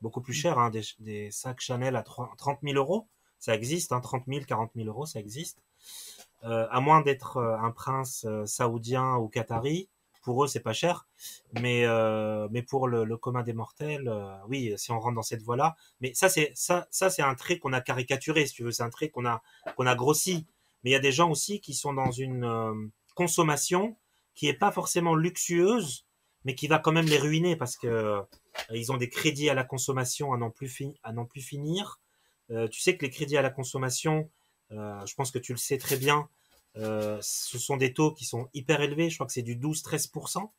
[0.03, 3.07] beaucoup plus chers, hein, des, sacs Chanel à 30 000 euros,
[3.39, 5.63] ça existe, hein, 30 000, 40 000 euros, ça existe.
[6.43, 9.89] Euh, à moins d'être euh, un prince euh, saoudien ou qatari,
[10.23, 11.07] pour eux c'est pas cher,
[11.61, 11.85] mais
[12.51, 14.11] mais pour le, commun des mortels,
[14.47, 17.59] oui, si on rentre dans cette voie-là, mais ça c'est ça ça c'est un trait
[17.59, 19.41] qu'on a caricaturé, si tu veux, c'est un trait qu'on a
[19.75, 20.47] qu'on a grossi.
[20.83, 23.97] Mais il y a des gens aussi qui sont dans une consommation
[24.35, 26.05] qui est pas forcément luxueuse,
[26.45, 28.21] mais qui va quand même les ruiner parce que
[28.71, 31.99] ils ont des crédits à la consommation à n'en plus, à n'en plus finir.
[32.49, 34.29] tu sais que les crédits à la consommation,
[34.73, 36.27] euh, je pense que tu le sais très bien.
[36.77, 39.09] Euh, ce sont des taux qui sont hyper élevés.
[39.09, 40.49] Je crois que c'est du 12-13%.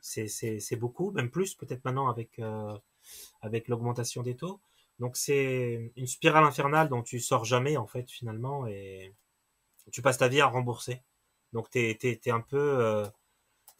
[0.00, 2.76] C'est beaucoup, même plus peut-être maintenant avec, euh,
[3.42, 4.60] avec l'augmentation des taux.
[4.98, 9.14] Donc c'est une spirale infernale dont tu sors jamais en fait finalement et
[9.92, 11.02] tu passes ta vie à rembourser.
[11.52, 13.04] Donc tu es, un peu,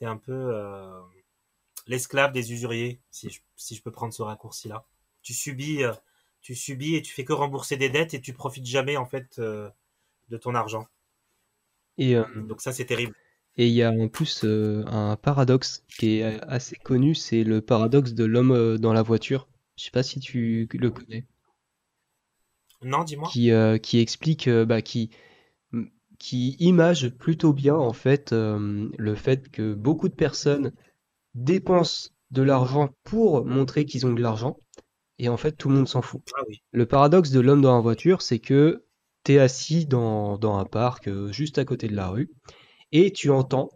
[0.01, 1.03] es un peu
[1.87, 4.87] l'esclave des usuriers, si je, si je peux prendre ce raccourci-là.
[5.23, 5.83] Tu subis
[6.47, 9.41] tu subis et tu fais que rembourser des dettes et tu profites jamais en fait
[9.41, 9.69] euh,
[10.29, 10.87] de ton argent.
[11.99, 13.15] Et euh, donc ça c'est terrible.
[13.57, 17.61] Et il y a en plus euh, un paradoxe qui est assez connu, c'est le
[17.61, 19.49] paradoxe de l'homme dans la voiture.
[19.77, 21.27] Je sais pas si tu le connais.
[22.83, 23.29] Non, dis-moi.
[23.33, 23.51] Qui,
[23.83, 25.11] qui explique, bah, qui,
[26.19, 30.73] qui image plutôt bien en fait le fait que beaucoup de personnes
[31.35, 34.59] dépensent de l'argent pour montrer qu'ils ont de l'argent
[35.19, 36.23] et en fait tout le monde s'en fout.
[36.37, 38.85] Ah le paradoxe de l'homme dans la voiture, c'est que
[39.27, 42.31] tu es assis dans, dans un parc euh, juste à côté de la rue
[42.93, 43.71] et tu entends,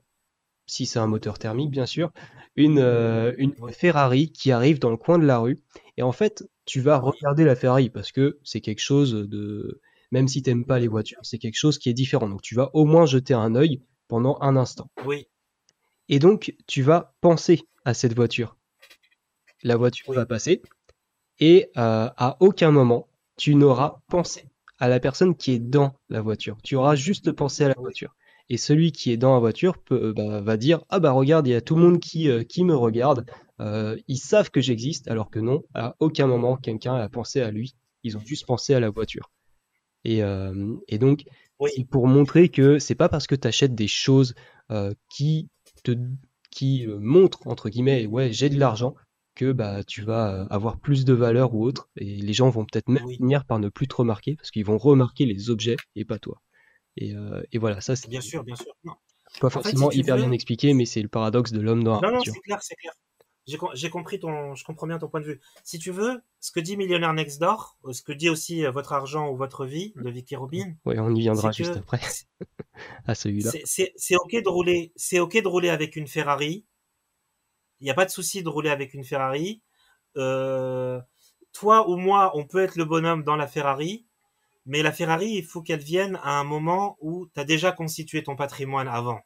[0.66, 2.12] si c'est un moteur thermique bien sûr,
[2.54, 5.58] une, euh, une Ferrari qui arrive dans le coin de la rue
[5.96, 9.80] et en fait tu vas regarder la Ferrari parce que c'est quelque chose de...
[10.12, 12.28] Même si t'aimes pas les voitures, c'est quelque chose qui est différent.
[12.28, 14.90] Donc tu vas au moins jeter un œil pendant un instant.
[15.04, 15.28] Oui.
[16.08, 18.56] Et donc tu vas penser à cette voiture.
[19.62, 20.62] La voiture va passer,
[21.38, 24.49] et euh, à aucun moment tu n'auras pensé
[24.80, 26.56] à la personne qui est dans la voiture.
[26.64, 28.16] Tu auras juste pensé à la voiture.
[28.48, 31.46] Et celui qui est dans la voiture peut, euh, bah, va dire ah bah regarde
[31.46, 33.26] il y a tout le monde qui, euh, qui me regarde
[34.08, 37.76] ils savent que j'existe, alors que non, à aucun moment quelqu'un a pensé à lui.
[38.02, 39.30] Ils ont juste pensé à la voiture.
[40.04, 40.22] Et,
[40.88, 41.24] et donc,
[41.66, 44.34] c'est pour montrer que c'est pas parce que tu achètes des choses
[45.10, 45.50] qui
[45.84, 45.92] te
[46.50, 48.94] qui montrent entre guillemets ouais j'ai de l'argent
[49.40, 52.88] que bah tu vas avoir plus de valeur ou autre et les gens vont peut-être
[52.88, 56.18] même finir par ne plus te remarquer parce qu'ils vont remarquer les objets et pas
[56.18, 56.42] toi.
[56.96, 57.14] Et,
[57.52, 58.72] et voilà ça c'est bien sûr bien sûr.
[58.84, 58.92] Non.
[59.40, 62.38] Pas forcément hyper bien expliqué mais c'est le paradoxe de l'homme dans Non non c'est
[62.40, 62.92] clair c'est clair
[63.74, 65.40] j'ai compris ton, je comprends bien ton point de vue.
[65.64, 68.70] Si tu veux, ce que dit Millionnaire Next Door, euh, ce que dit aussi euh,
[68.70, 70.74] Votre argent ou votre vie de Vicky Robin.
[70.84, 72.00] Oui, on y viendra juste après
[73.06, 73.50] à celui-là.
[73.64, 76.64] C'est ok de rouler, c'est ok de rouler avec une Ferrari.
[77.80, 79.62] Il n'y a pas de souci de rouler avec une Ferrari.
[80.16, 81.00] Euh,
[81.52, 84.06] toi ou moi, on peut être le bonhomme dans la Ferrari,
[84.66, 88.22] mais la Ferrari, il faut qu'elle vienne à un moment où tu as déjà constitué
[88.22, 89.20] ton patrimoine avant.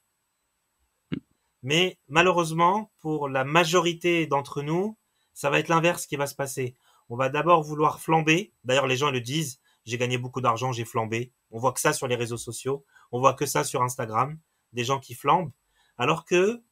[1.63, 4.97] Mais malheureusement, pour la majorité d'entre nous,
[5.33, 6.77] ça va être l'inverse qui va se passer.
[7.09, 8.53] On va d'abord vouloir flamber.
[8.65, 9.61] D'ailleurs, les gens le disent.
[9.85, 11.33] J'ai gagné beaucoup d'argent, j'ai flambé.
[11.51, 12.85] On voit que ça sur les réseaux sociaux.
[13.13, 14.39] On voit que ça sur Instagram.
[14.73, 15.53] Des gens qui flambent.
[15.99, 16.63] Alors que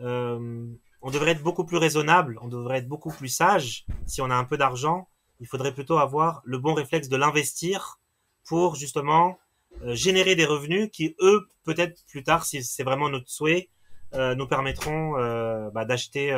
[0.00, 0.66] euh,
[1.02, 2.38] on devrait être beaucoup plus raisonnable.
[2.42, 3.86] On devrait être beaucoup plus sage.
[4.06, 5.08] Si on a un peu d'argent,
[5.40, 7.98] il faudrait plutôt avoir le bon réflexe de l'investir
[8.44, 9.38] pour justement
[9.82, 13.68] euh, générer des revenus qui, eux, peut-être plus tard, si c'est vraiment notre souhait,
[14.14, 16.30] euh, nous permettront euh, bah, d'acheter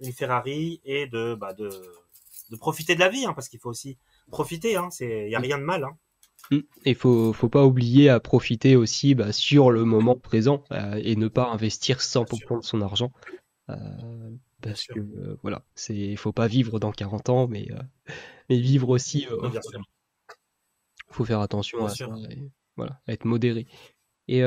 [0.00, 1.70] une Ferrari et de, bah, de,
[2.50, 3.96] de profiter de la vie, hein, parce qu'il faut aussi
[4.30, 4.72] profiter.
[4.72, 5.84] Il hein, n'y a rien de mal.
[5.84, 5.96] Hein.
[6.50, 6.60] Mm.
[6.84, 10.62] Et faut faut pas oublier à profiter aussi bah, sur le moment présent
[10.98, 13.10] et ne pas investir 100% de son argent
[14.62, 17.68] parce que voilà c'est faut pas vivre dans 40 ans mais
[18.48, 22.08] mais vivre aussi Il faut faire attention à ça
[22.76, 23.66] voilà à être modéré.
[24.28, 24.42] Et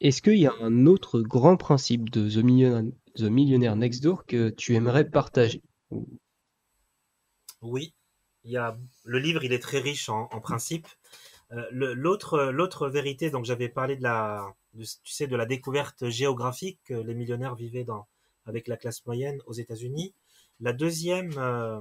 [0.00, 4.74] est-ce qu'il y a un autre grand principe de The Millionaire, Next Door que tu
[4.74, 5.62] aimerais partager
[7.60, 7.94] Oui,
[8.44, 10.88] il y a, le livre il est très riche en, principe.
[11.52, 16.94] Euh, l'autre, vérité, donc j'avais parlé de la, tu sais, de la découverte géographique que
[16.94, 18.06] les millionnaires vivaient dans,
[18.46, 20.14] avec la classe moyenne aux États-Unis.
[20.60, 21.80] La deuxième, euh,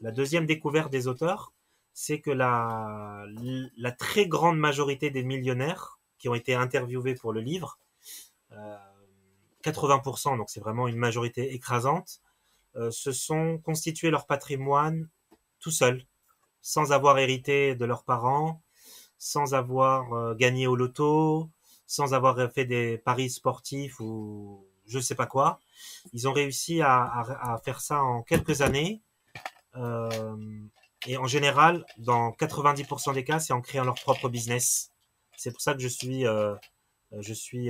[0.00, 1.52] la deuxième découverte des auteurs,
[1.94, 3.24] c'est que la,
[3.76, 7.78] la très grande majorité des millionnaires qui ont été interviewés pour le livre.
[9.64, 12.20] 80%, euh, donc c'est vraiment une majorité écrasante,
[12.76, 15.08] euh, se sont constitués leur patrimoine
[15.60, 16.04] tout seuls,
[16.60, 18.62] sans avoir hérité de leurs parents,
[19.18, 21.48] sans avoir gagné au loto,
[21.92, 25.60] sans avoir fait des paris sportifs ou je sais pas quoi.
[26.14, 29.02] Ils ont réussi à, faire ça en quelques années.
[31.06, 34.90] et en général, dans 90% des cas, c'est en créant leur propre business.
[35.36, 36.54] C'est pour ça que je suis, euh,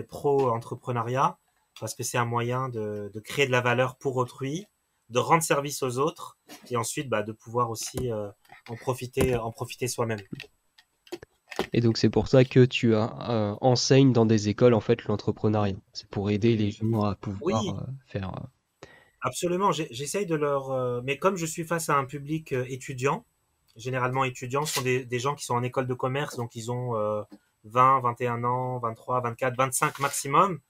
[0.09, 1.37] pro-entrepreneuriat,
[1.81, 4.67] parce que c'est un moyen de, créer de la valeur pour autrui,
[5.09, 6.39] de rendre service aux autres,
[6.71, 8.31] et ensuite bah, de pouvoir aussi euh,
[8.69, 10.23] en profiter soi-même.
[11.73, 15.05] Et donc c'est pour ça que tu as, euh, enseignes dans des écoles en fait
[15.05, 15.77] l'entrepreneuriat.
[15.93, 18.33] C'est pour aider les gens à pouvoir faire.
[19.21, 21.03] Absolument, j'essaye de leur.
[21.05, 23.25] mais comme je suis face à un public étudiant,
[23.77, 26.73] généralement étudiants, ce sont des, des, gens qui sont en école de commerce, donc ils
[26.73, 26.95] ont
[27.65, 30.61] 20, 21 ans, 23, 24, 25 maximum,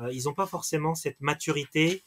[0.00, 2.02] euh, ils n'ont pas forcément cette maturité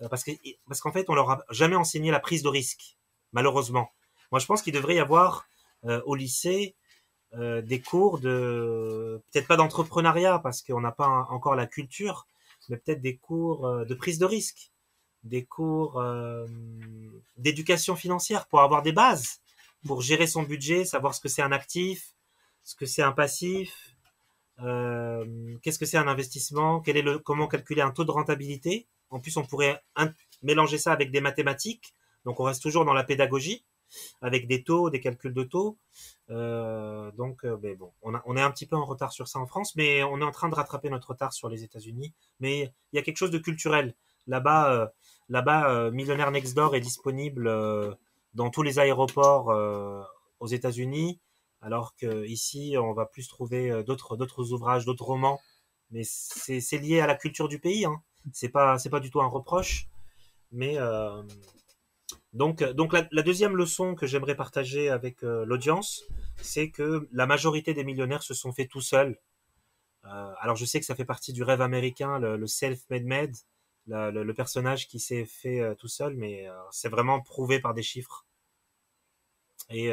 [0.00, 0.30] euh, parce que
[0.66, 2.96] parce qu'en fait on leur a jamais enseigné la prise de risque
[3.32, 3.90] malheureusement.
[4.32, 5.46] Moi je pense qu'il devrait y avoir
[5.84, 6.74] euh, au lycée
[7.34, 12.26] des cours de peut-être pas d'entrepreneuriat parce qu'on n'a pas encore la culture,
[12.68, 14.72] mais peut-être des cours de prise de risque,
[15.22, 16.02] des cours
[17.36, 19.40] d'éducation financière pour avoir des bases,
[19.86, 22.14] pour gérer son budget, savoir ce que c'est un actif,
[22.62, 23.96] ce que c'est un passif,
[24.60, 28.88] euh, qu'est-ce que c'est un investissement, quel est le, comment calculer un taux de rentabilité.
[29.10, 29.82] En plus, on pourrait
[30.42, 31.94] mélanger ça avec des mathématiques.
[32.24, 33.64] Donc, on reste toujours dans la pédagogie
[34.22, 35.78] avec des taux, des calculs de taux.
[36.30, 39.46] Euh, donc, euh, ben bon, on, est un petit peu en retard sur ça en
[39.46, 42.12] France, mais on est en train de rattraper notre retard sur les États-Unis.
[42.40, 43.94] Mais il y a quelque chose de culturel.
[44.26, 44.92] Là-bas,
[45.28, 47.48] là-bas, Millionnaire Next Door est disponible
[48.34, 49.54] dans tous les aéroports
[50.40, 51.20] aux États-Unis
[51.66, 55.40] alors qu'ici, on va plus trouver euh, d'autres d'autres ouvrages, d'autres romans,
[55.90, 57.84] mais c'est lié à la culture du pays.
[57.84, 58.00] Hein.
[58.32, 59.88] C'est pas c'est pas du tout un reproche,
[60.52, 61.22] mais euh,
[62.36, 66.04] donc donc la, deuxième leçon que j'aimerais partager avec euh, l'audience,
[66.36, 69.18] c'est que la majorité des millionnaires se sont fait tout seuls.
[70.04, 73.32] alors je sais que ça fait partie du rêve américain, le, self-made man,
[73.86, 78.24] le, personnage qui s'est fait tout seul, mais c'est vraiment prouvé par des chiffres.
[79.68, 79.92] Et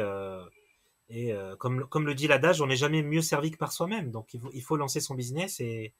[1.08, 4.10] et euh, comme, comme le dit l'adage, on n'est jamais mieux servi que par soi-même.
[4.10, 5.92] Donc il faut, il faut lancer son business et,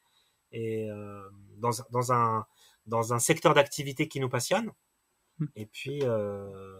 [0.51, 2.45] et euh, dans, dans, un,
[2.87, 4.71] dans un secteur d'activité qui nous passionne.
[5.39, 5.45] Hmm.
[5.55, 6.79] Et puis, euh,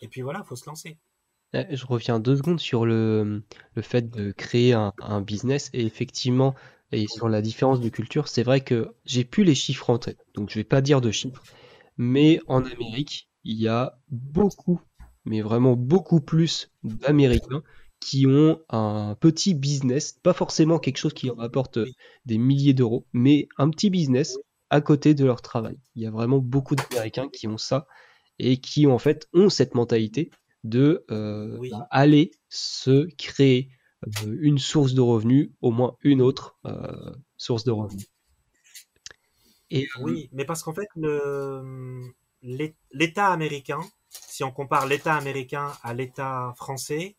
[0.00, 0.98] et puis voilà, faut se lancer.
[1.52, 3.42] Eh, je reviens deux secondes sur le,
[3.74, 6.54] le fait de créer un, un business et effectivement,
[6.92, 10.18] et sur la différence de culture, c'est vrai que j'ai plus les chiffres en tête,
[10.34, 11.42] donc je vais pas dire de chiffres,
[11.96, 14.80] mais en Amérique, il y a beaucoup,
[15.24, 17.62] mais vraiment beaucoup plus d'Américains
[18.00, 21.78] qui ont un petit business, pas forcément quelque chose qui rapporte
[22.26, 24.38] des milliers d'euros, mais un petit business
[24.70, 25.78] à côté de leur travail.
[25.94, 27.86] Il y a vraiment beaucoup d'Américains qui ont ça
[28.38, 30.30] et qui en fait ont cette mentalité
[30.64, 31.70] de euh, Oui.
[31.70, 33.70] bah, aller se créer
[34.24, 38.06] euh, une source de revenus, au moins une autre euh, source de revenus.
[39.70, 40.88] Et Oui, mais parce qu'en fait,
[42.92, 47.16] l'État américain, si on compare l'État américain à l'État français,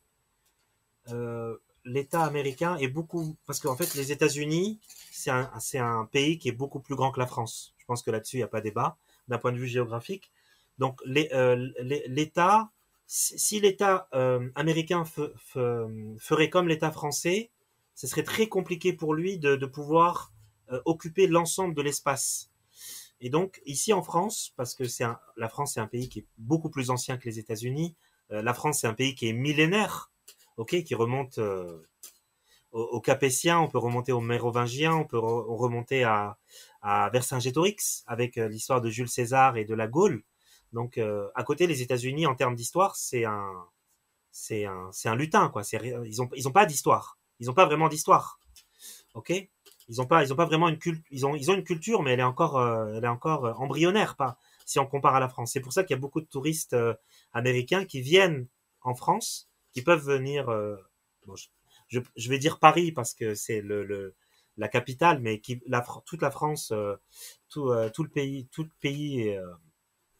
[1.87, 4.79] l'État américain est beaucoup, parce qu'en fait, les États-Unis,
[5.11, 5.31] c'est
[5.79, 7.73] un, pays qui est beaucoup plus grand que la France.
[7.77, 8.97] Je pense que là-dessus, il n'y a pas débat
[9.27, 10.31] d'un point de vue géographique.
[10.77, 11.69] Donc, euh,
[12.07, 12.69] l'État,
[13.07, 17.49] si l'État euh, américain fe- fe- ferait comme l'État français,
[17.95, 20.31] ce serait très compliqué pour lui de, pouvoir
[20.71, 22.51] euh, occuper l'ensemble de l'espace.
[23.21, 25.05] Et donc, ici en France, parce que c'est
[25.37, 27.95] la France, c'est un pays qui est beaucoup plus ancien que les États-Unis,
[28.29, 30.11] la France, c'est un pays qui est millénaire,
[30.57, 31.87] ok, qui remonte euh,
[32.71, 36.37] au, au Capétien, on peut remonter au Mérovingien, on peut re- remonter à,
[36.81, 40.23] à Vercingétorix, avec euh, l'histoire de Jules César et de la Gaule.
[40.73, 43.65] Donc, euh, à côté, les États-Unis, en termes d'histoire, c'est un,
[44.31, 45.61] c'est un, c'est un lutin, quoi.
[46.05, 47.17] Ils ont, ils ont pas d'histoire.
[47.39, 48.39] Ils ont pas vraiment d'histoire.
[49.13, 49.31] Ok?
[49.89, 51.03] Ils ont pas, ils ont pas vraiment une culture.
[51.11, 54.17] Ils ont, ils ont une culture, mais elle est encore, euh, elle est encore embryonnaire,
[54.17, 55.51] pas si on compare à la France.
[55.53, 56.75] C'est pour ça qu'il y a beaucoup de touristes
[57.31, 58.47] américains qui viennent
[58.81, 59.46] en France,
[59.77, 60.49] qui peuvent venir.
[60.49, 60.75] euh,
[61.27, 61.35] bon,
[61.87, 64.15] je, vais dire Paris parce que c'est le, le
[64.57, 66.95] la capitale, mais qui, la, toute la France, euh,
[67.47, 69.39] tout, euh, tout le pays, tout le pays, est,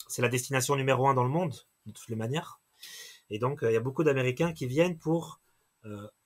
[0.08, 1.56] c'est la destination numéro un dans le monde
[1.88, 2.62] de toutes les manières.
[3.32, 5.42] Et donc, il y a beaucoup d'Américains qui viennent pour,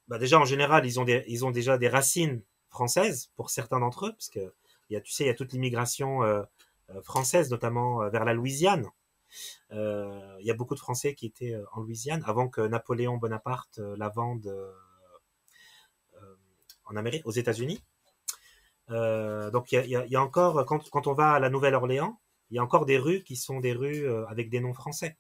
[0.10, 3.80] bah déjà en général, ils ont des, ils ont déjà des racines françaises pour certains
[3.80, 4.54] d'entre eux, parce que
[4.90, 6.20] il y a, tu sais, il y a toute l'immigration
[7.02, 8.88] française, notamment vers la Louisiane.
[9.72, 13.18] Euh, il y a beaucoup de Français qui étaient euh, en Louisiane avant que Napoléon
[13.18, 14.54] Bonaparte euh, la vende
[16.86, 17.82] en Amérique, aux États-Unis.
[18.90, 22.86] Donc il y a, encore, quand, on va à la Nouvelle-Orléans, il y a encore
[22.86, 25.16] des rues qui sont des rues avec des noms français.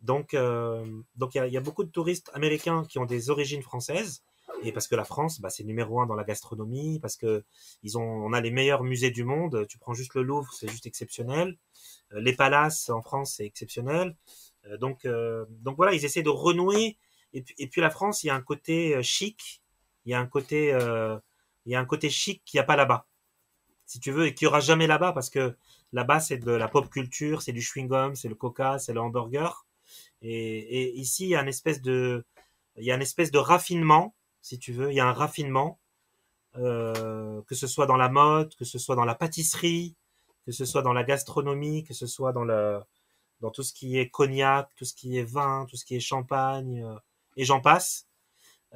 [0.00, 4.24] Donc, donc il y a beaucoup de touristes américains qui ont des origines françaises.
[4.62, 7.44] Et parce que la France, bah, c'est numéro un dans la gastronomie, parce que
[7.82, 9.66] ils ont, on a les meilleurs musées du monde.
[9.68, 11.58] Tu prends juste le Louvre, c'est juste exceptionnel.
[12.12, 14.16] Euh, les palaces en France, c'est exceptionnel.
[14.66, 16.98] Euh, donc, euh, donc voilà, ils essaient de renouer.
[17.32, 19.60] Et puis, la France, il y a un côté chic,
[20.04, 22.76] il y a un côté, il y a un côté chic qu'il n'y a pas
[22.76, 23.08] là-bas,
[23.86, 25.56] si tu veux, et qu'il n'y aura jamais là-bas, parce que
[25.92, 29.66] là-bas, c'est de la pop culture, c'est du chewing-gum, c'est le coca, c'est le hamburger.
[30.22, 32.24] Et, et ici, il y a une espèce de,
[32.76, 35.80] il y a une espèce de raffinement, si tu veux, il y a un raffinement,
[36.58, 39.96] euh, que ce soit dans la mode, que ce soit dans la pâtisserie,
[40.44, 42.78] que ce soit dans la gastronomie, que ce soit dans le,
[43.40, 46.00] dans tout ce qui est cognac, tout ce qui est vin, tout ce qui est
[46.00, 46.94] champagne, euh,
[47.38, 48.06] et j'en passe,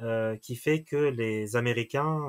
[0.01, 2.19] euh, qui fait que les Américains,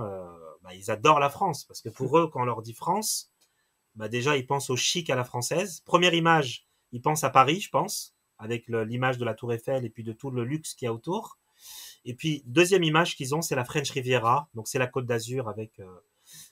[0.63, 3.33] bah, ils adorent la France, parce que pour eux, quand on leur dit France,
[3.95, 5.81] bah déjà ils pensent au chic à la française.
[5.87, 9.91] Première image, ils pensent à Paris, je pense, avec l'image de la Tour Eiffel et
[9.91, 11.39] puis de tout le luxe qu'il y a autour.
[12.05, 15.49] Et puis deuxième image qu'ils ont, c'est la French Riviera, donc c'est la Côte d'Azur
[15.49, 15.85] avec euh,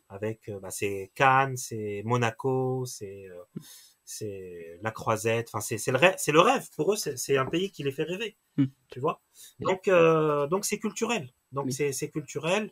[0.08, 3.60] avec euh, bah, c'est Cannes, c'est Monaco, c'est euh,
[4.04, 5.50] c'est la Croisette.
[5.52, 6.96] Enfin c'est le rêve, le rêve pour eux.
[6.96, 8.66] C'est un pays qui les fait rêver, Hmm.
[8.90, 9.20] tu vois.
[9.60, 11.30] Donc euh, donc c'est culturel.
[11.52, 11.72] Donc Oui.
[11.72, 12.70] c'est culturel.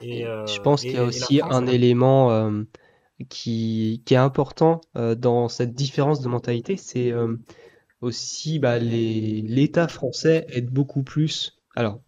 [0.00, 2.52] Et, je pense qu'il y a aussi France, un a- élément
[3.28, 7.12] qui, qui est important dans cette différence de mentalité, c'est
[8.00, 11.58] aussi bah, l'État français aide beaucoup plus.
[11.74, 12.00] Alors,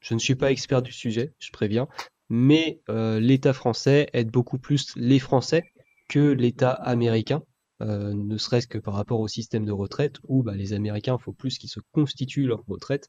[0.00, 1.88] je ne suis pas expert du sujet, je préviens,
[2.28, 5.64] mais euh, l'État français aide beaucoup plus les Français
[6.08, 7.42] que l'État américain,
[7.82, 11.22] euh, ne serait-ce que par rapport au système de retraite où bah, les Américains, il
[11.22, 13.08] faut plus qu'ils se constituent leur retraite.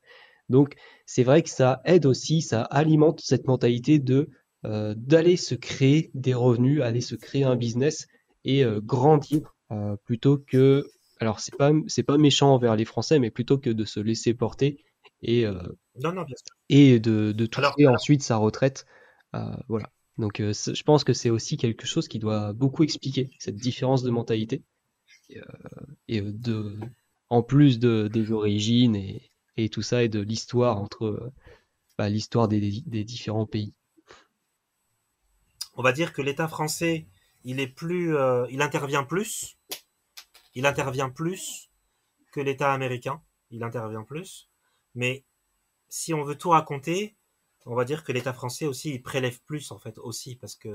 [0.50, 4.30] Donc, c'est vrai que ça aide aussi, ça alimente cette mentalité de
[4.66, 8.08] euh, d'aller se créer des revenus, aller se créer un business
[8.44, 9.54] et grandir
[10.06, 10.86] plutôt que
[11.20, 14.78] alors pas c'est pas méchant envers les Français, mais plutôt que de se laisser porter
[15.22, 15.62] et euh,
[16.04, 16.56] Non non bien sûr.
[16.70, 18.86] et de, de toucher Alors- ensuite sa retraite.
[19.36, 19.92] Euh, voilà.
[20.18, 24.04] Donc euh, je pense que c'est aussi quelque chose qui doit beaucoup expliquer cette différence
[24.04, 24.64] de mentalité
[25.30, 25.42] et,
[26.08, 26.80] et, de
[27.30, 31.32] en plus de des origines et, et tout ça et de l'histoire entre
[31.98, 33.74] bah, l'histoire des, des différents pays.
[35.76, 37.08] on va dire que l'État français
[37.44, 38.14] il est plus,
[38.50, 39.58] il intervient plus,
[40.56, 41.70] il intervient plus
[42.34, 44.47] que l'État américain, il intervient plus,
[44.98, 45.24] mais
[45.90, 47.16] si on veut tout raconter,
[47.66, 50.70] on va dire que l'État français aussi il prélève plus en fait aussi parce que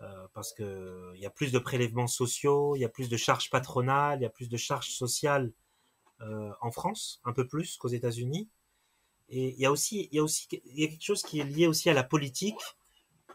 [0.00, 3.16] euh, parce que il y a plus de prélèvements sociaux, il y a plus de
[3.16, 5.52] charges patronales, il y a plus de charges sociales
[6.22, 8.48] euh, en France, un peu plus qu'aux États-Unis.
[9.28, 10.08] Et il y a aussi,
[10.48, 12.60] quelque chose qui est lié aussi à la politique.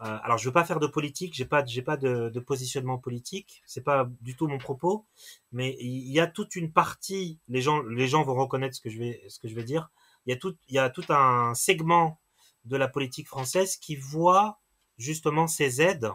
[0.02, 3.64] Euh, alors, je veux pas faire de politique, j'ai pas, j'ai pas de, positionnement politique,
[3.66, 5.06] c'est pas du tout mon propos,
[5.52, 8.90] mais il y a toute une partie, les gens, les gens vont reconnaître ce que
[8.90, 9.90] je vais, ce que je vais dire.
[10.26, 12.20] Il y a tout, il y a tout un segment
[12.66, 14.60] de la politique française qui voit
[14.98, 16.12] justement ces aides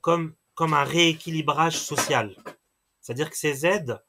[0.00, 2.34] comme, comme un rééquilibrage social.
[3.00, 4.02] C'est-à-dire que ces aides,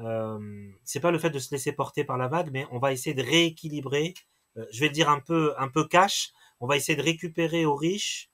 [0.00, 2.92] euh, c'est pas le fait de se laisser porter par la vague, mais on va
[2.92, 4.14] essayer de rééquilibrer.
[4.56, 6.32] Euh, je vais dire un peu, un peu cash.
[6.60, 8.30] On va essayer de récupérer aux riches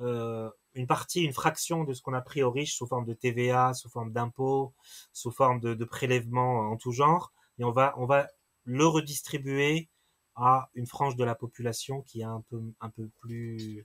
[0.00, 3.14] euh, une partie, une fraction de ce qu'on a pris aux riches sous forme de
[3.14, 4.74] TVA, sous forme d'impôts,
[5.12, 8.28] sous forme de, prélèvements en tout genre, et on va, on va
[8.64, 9.88] le redistribuer
[10.36, 13.84] à une frange de la population qui est un peu, un peu plus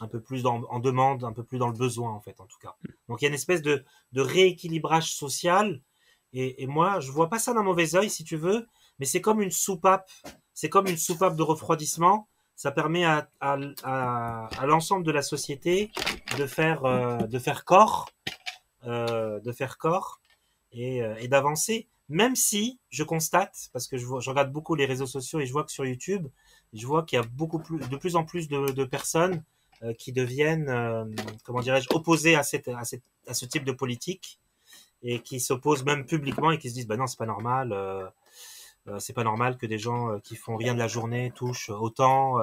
[0.00, 2.58] un peu plus en demande, un peu plus dans le besoin en fait en tout
[2.58, 2.76] cas.
[3.08, 5.80] Donc il y a une espèce de, de rééquilibrage social
[6.32, 8.66] et, et, moi je vois pas ça d'un mauvais œil si tu veux,
[8.98, 10.10] mais c'est comme une soupape,
[10.52, 12.28] c'est comme une soupape de refroidissement.
[12.56, 13.28] Ça permet à,
[14.66, 15.92] l'ensemble de la société
[16.38, 17.18] de faire euh,
[17.64, 18.10] corps,
[18.86, 20.20] euh, de faire corps
[20.72, 21.86] et, euh, et d'avancer.
[22.08, 25.64] Même si je constate, parce que je, regarde beaucoup les réseaux sociaux et je vois
[25.64, 26.28] que sur YouTube,
[26.72, 29.42] je vois qu'il y a beaucoup plus, de plus en plus de, personnes
[29.82, 31.04] euh, qui deviennent, euh,
[31.44, 34.38] comment dirais-je, opposés à, ce type de politique
[35.02, 38.06] et qui s'opposent même publiquement et qui se disent, bah non, c'est pas normal, euh,
[38.98, 42.38] c'est pas normal que des gens qui font rien de la journée touchent autant,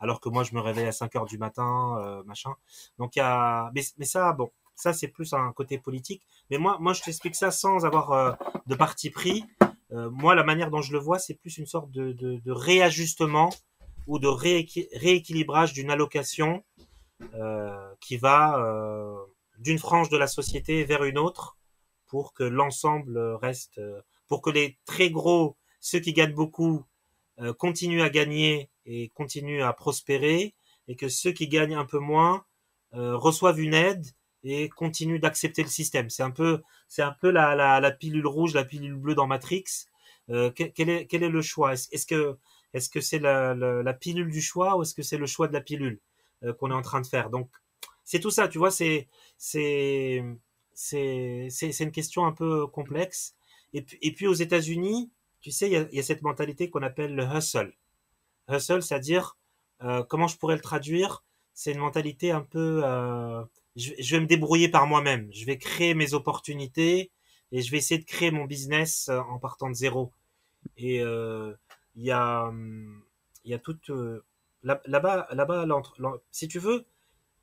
[0.00, 2.52] alors que moi je me réveille à 5 heures du matin, machin.
[2.98, 6.22] Donc il y a, mais, mais ça, bon, ça c'est plus un côté politique.
[6.50, 8.36] Mais moi, moi je t'explique ça sans avoir
[8.66, 9.44] de parti pris.
[9.90, 13.50] moi, la manière dont je le vois, c'est plus une sorte de, de, de réajustement
[14.08, 16.64] ou de rééquilibrage d'une allocation
[17.34, 19.16] euh, qui va euh,
[19.58, 21.58] d'une frange de la société vers une autre
[22.06, 26.84] pour que l'ensemble reste, euh, pour que les très gros, ceux qui gagnent beaucoup,
[27.40, 30.54] euh, continuent à gagner et continuent à prospérer,
[30.88, 32.44] et que ceux qui gagnent un peu moins
[32.94, 34.06] euh, reçoivent une aide
[34.42, 36.10] et continuent d'accepter le système.
[36.10, 39.64] C'est un peu, c'est un peu la, pilule rouge, la pilule bleue dans Matrix.
[40.30, 41.74] Euh, quel, est, quel est le choix?
[41.74, 42.36] Est-ce est que
[42.74, 45.60] est-ce que c'est la, pilule du choix ou est-ce que c'est le choix de la
[45.60, 46.00] pilule
[46.58, 47.30] qu'on est en train de faire?
[47.30, 47.50] Donc,
[48.04, 50.22] c'est tout ça, tu vois, c'est c'est
[50.74, 53.34] c'est une question un peu complexe.
[53.74, 55.10] Et et puis aux États-Unis,
[55.40, 57.72] tu sais, il y a, cette mentalité qu'on appelle le hustle.
[58.48, 59.36] Hustle, c'est-à-dire
[59.82, 61.24] euh, comment je pourrais le traduire?
[61.54, 63.42] C'est une mentalité un peu euh,
[63.76, 65.28] je, vais me débrouiller par moi-même.
[65.32, 67.10] Je vais créer mes opportunités
[67.52, 70.12] et je vais essayer de créer mon business euh, en partant de zéro.
[70.76, 72.52] Et il y a,
[73.44, 73.90] il y a toute
[74.62, 75.66] là-bas, là-bas,
[76.30, 76.84] si tu veux,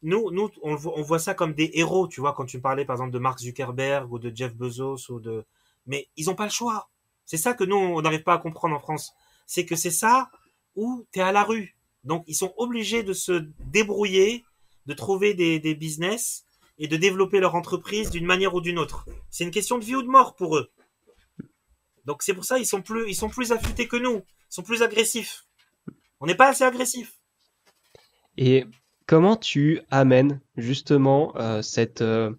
[0.02, 3.12] nous, nous, on, voit ça comme des héros, tu vois, quand tu parlais par exemple
[3.12, 5.46] de Mark Zuckerberg ou de Jeff Bezos ou de,
[5.88, 6.90] mais ils ont pas le choix.
[7.26, 9.14] C'est ça que nous, on n'arrive pas à comprendre en France.
[9.46, 10.30] C'est que c'est ça
[10.76, 11.76] où tu es à la rue.
[12.04, 14.46] Donc, ils sont obligés de se débrouiller,
[14.86, 16.46] de trouver des, business
[16.78, 19.06] et de développer leur entreprise d'une manière ou d'une autre.
[19.32, 20.70] C'est une question de vie ou de mort pour eux.
[22.06, 24.84] Donc c'est pour ça ils sont plus ils sont plus affûtés que nous sont plus
[24.84, 25.46] agressifs.
[26.20, 27.20] On n'est pas assez agressif.
[28.38, 28.66] Et
[29.06, 32.02] comment tu amènes justement euh, cette...
[32.02, 32.32] Euh,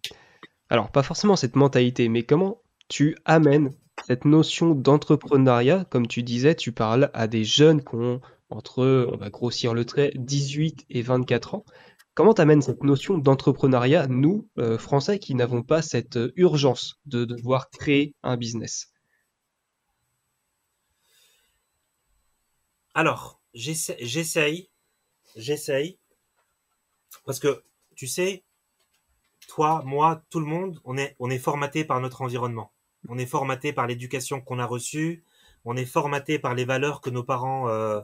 [0.69, 3.75] alors pas forcément cette mentalité, mais comment tu amènes
[4.07, 9.17] cette notion d'entrepreneuriat Comme tu disais, tu parles à des jeunes qui ont entre, on
[9.17, 11.65] va grossir le trait, 18 et 24 ans.
[12.15, 17.25] Comment tu amènes cette notion d'entrepreneuriat, nous, euh, Français, qui n'avons pas cette urgence de
[17.25, 18.93] devoir créer un business?
[22.95, 24.71] Alors, j'essaye,
[25.35, 25.99] j'essaye,
[27.25, 27.65] parce que
[27.97, 28.45] tu sais,
[29.49, 32.71] toi, moi, tout le monde, on est, on est formaté par notre environnement.
[33.09, 35.25] On est formaté par l'éducation qu'on a reçue.
[35.65, 38.01] On est formaté par les valeurs que nos parents euh,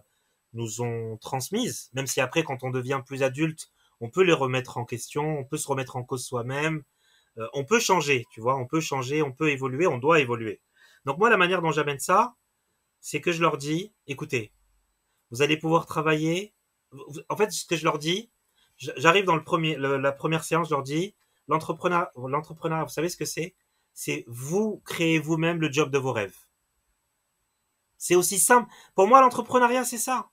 [0.53, 1.91] nous ont transmises.
[1.95, 5.45] Même si après, quand on devient plus adulte, on peut les remettre en question, on
[5.45, 6.83] peut se remettre en cause soi-même.
[7.39, 10.61] Euh, on peut changer, tu vois, on peut changer, on peut évoluer, on doit évoluer.
[11.05, 12.35] Donc moi, la manière dont j'amène ça,
[13.01, 14.53] c'est que je leur dis, écoutez,
[15.31, 16.53] vous allez pouvoir travailler.
[17.29, 18.31] En fait, ce que je leur dis,
[18.77, 21.15] j'arrive dans le premier, la première séance, je leur dis,
[21.49, 23.55] l'entrepreneur, l'entrepreneur, vous savez ce que c'est?
[23.95, 26.37] C'est vous créez vous-même le job de vos rêves.
[27.99, 28.69] C'est aussi simple.
[28.95, 30.31] Pour moi, l'entrepreneuriat, c'est ça.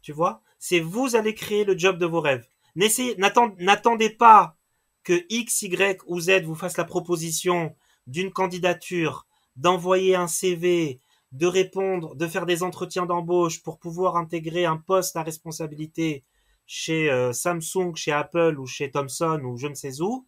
[0.00, 0.42] Tu vois?
[0.58, 2.48] C'est vous allez créer le job de vos rêves.
[2.76, 4.56] N'attendez pas
[5.02, 7.76] que X, Y ou Z vous fasse la proposition
[8.06, 9.26] d'une candidature,
[9.56, 11.00] d'envoyer un CV,
[11.32, 16.24] de répondre, de faire des entretiens d'embauche pour pouvoir intégrer un poste à responsabilité
[16.66, 20.26] chez euh, Samsung, chez Apple ou chez Thomson ou je ne sais où,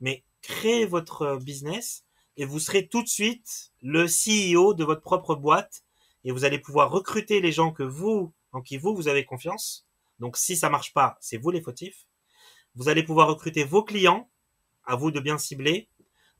[0.00, 2.04] mais créez votre business
[2.38, 5.84] et vous serez tout de suite le CEO de votre propre boîte
[6.24, 9.86] et vous allez pouvoir recruter les gens que vous, en qui vous, vous avez confiance.
[10.18, 12.06] Donc si ça marche pas, c'est vous les fautifs.
[12.74, 14.30] Vous allez pouvoir recruter vos clients,
[14.84, 15.88] à vous de bien cibler.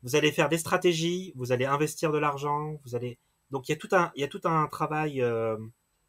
[0.03, 3.19] Vous allez faire des stratégies, vous allez investir de l'argent, vous allez
[3.51, 5.59] donc il y a tout un il y a tout un travail euh,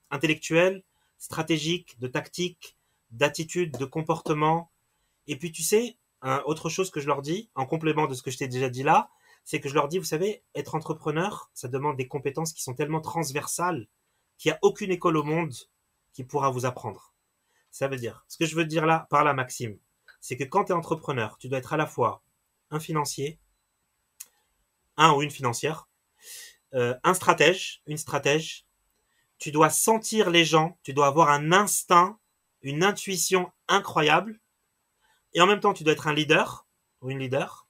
[0.09, 0.83] intellectuel,
[1.17, 2.77] stratégique, de tactique,
[3.11, 4.71] d'attitude, de comportement.
[5.27, 5.97] Et puis tu sais,
[6.45, 8.83] autre chose que je leur dis en complément de ce que je t'ai déjà dit
[8.83, 9.09] là,
[9.45, 12.73] c'est que je leur dis, vous savez, être entrepreneur, ça demande des compétences qui sont
[12.73, 13.87] tellement transversales
[14.37, 15.53] qu'il n'y a aucune école au monde
[16.13, 17.13] qui pourra vous apprendre.
[17.71, 19.77] Ça veut dire, ce que je veux dire là, par là, Maxime,
[20.21, 22.23] c'est que quand tu es entrepreneur, tu dois être à la fois
[22.71, 23.39] un financier,
[24.97, 25.87] un ou une financière,
[26.73, 28.65] euh, un stratège, une stratège,
[29.37, 32.19] tu dois sentir les gens, tu dois avoir un instinct,
[32.61, 34.39] une intuition incroyable,
[35.33, 36.67] et en même temps tu dois être un leader
[37.01, 37.69] ou une leader,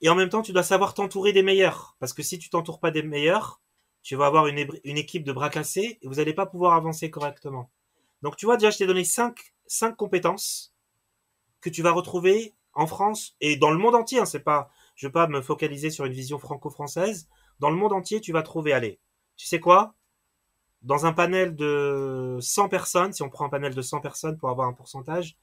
[0.00, 1.96] et en même temps, tu dois savoir t'entourer des meilleurs.
[2.00, 3.60] Parce que si tu t'entoures pas des meilleurs,
[4.02, 7.70] tu vas avoir une, équipe de bras cassés et vous n'allez pas pouvoir avancer correctement.
[8.22, 10.74] Donc, tu vois, déjà, je t'ai donné cinq, cinq compétences
[11.60, 14.20] que tu vas retrouver en France et dans le monde entier.
[14.20, 17.28] Hein, c'est pas, je veux pas me focaliser sur une vision franco-française.
[17.58, 19.00] Dans le monde entier, tu vas trouver, allez,
[19.36, 19.94] tu sais quoi?
[20.80, 24.48] Dans un panel de 100 personnes, si on prend un panel de 100 personnes pour
[24.48, 25.36] avoir un pourcentage,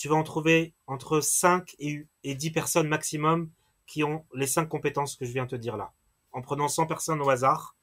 [0.00, 3.50] tu vas en trouver entre 5 et, et 10 personnes maximum
[3.86, 5.92] qui ont les cinq compétences que je viens de te dire là.
[6.32, 7.76] En prenant 100 personnes au hasard,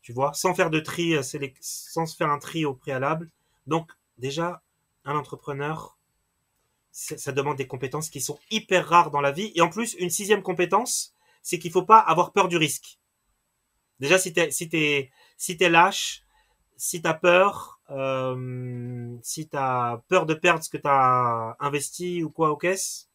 [0.00, 1.22] tu vois, sans faire de tri, euh,
[1.60, 3.32] sans faire un tri au préalable.
[3.66, 4.62] Donc, déjà,
[5.04, 5.98] un entrepreneur,
[6.92, 9.50] ça demande des compétences qui sont hyper rares dans la vie.
[9.56, 13.00] Et en plus, une sixième compétence, c'est qu'il faut pas avoir peur du risque.
[13.98, 14.70] Déjà, si si
[15.36, 16.22] si t'es lâche,
[16.76, 22.50] si t'as peur, euh, si t'as peur de perdre ce que t'as investi ou quoi
[22.50, 23.08] aux caisses,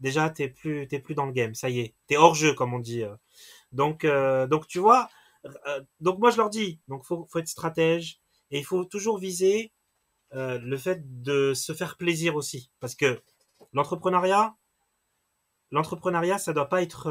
[0.00, 2.74] déjà t'es plus t'es plus dans le game, ça y est, t'es hors jeu comme
[2.74, 3.04] on dit.
[3.72, 5.08] Donc euh, donc tu vois,
[5.44, 8.20] euh, donc moi je leur dis, donc faut faut être stratège
[8.50, 9.72] et il faut toujours viser
[10.32, 13.22] le fait de se faire plaisir aussi, parce que
[13.72, 14.56] l'entrepreneuriat,
[15.70, 17.06] l'entrepreneuriat ça doit pas être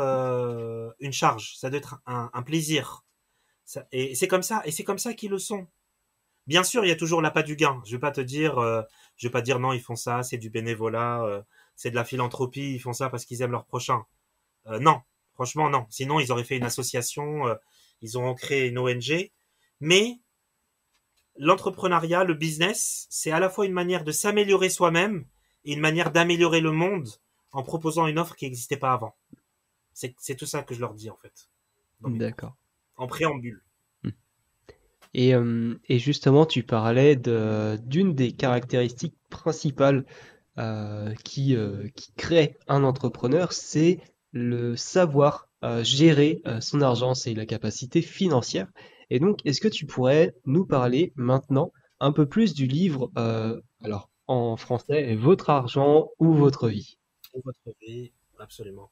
[0.99, 3.05] une charge, ça doit être un, plaisir.
[3.93, 5.67] et c'est comme ça, et c'est comme ça qu'ils le sont.
[6.47, 7.81] Bien sûr, il y a toujours l'appât du gain.
[7.85, 8.59] Je vais pas te dire,
[9.17, 11.43] je vais pas dire non, ils font ça, c'est du bénévolat
[11.75, 14.05] c'est de la philanthropie, ils font ça parce qu'ils aiment leur prochain.
[14.67, 15.01] Euh, non,
[15.33, 15.85] franchement non.
[15.89, 17.55] Sinon, ils auraient fait une association, euh,
[18.01, 19.31] ils auront créé une ONG.
[19.79, 20.19] Mais
[21.37, 25.25] l'entrepreneuriat, le business, c'est à la fois une manière de s'améliorer soi-même
[25.65, 27.09] et une manière d'améliorer le monde
[27.51, 29.15] en proposant une offre qui n'existait pas avant.
[29.93, 31.49] C'est tout ça que je leur dis en fait.
[32.01, 32.55] D'accord.
[32.95, 33.63] En préambule.
[35.13, 40.05] Et, euh, et, justement, tu parlais d'une des caractéristiques principales
[40.59, 43.99] euh, qui, euh, qui crée un entrepreneur, c'est
[44.31, 48.67] le savoir euh, gérer son argent, c'est la capacité financière.
[49.09, 53.11] Et donc, est-ce que tu pourrais nous parler maintenant un peu plus du livre,
[53.83, 56.97] alors en français, Votre argent ou votre vie?
[57.43, 58.89] Votre vie, absolument.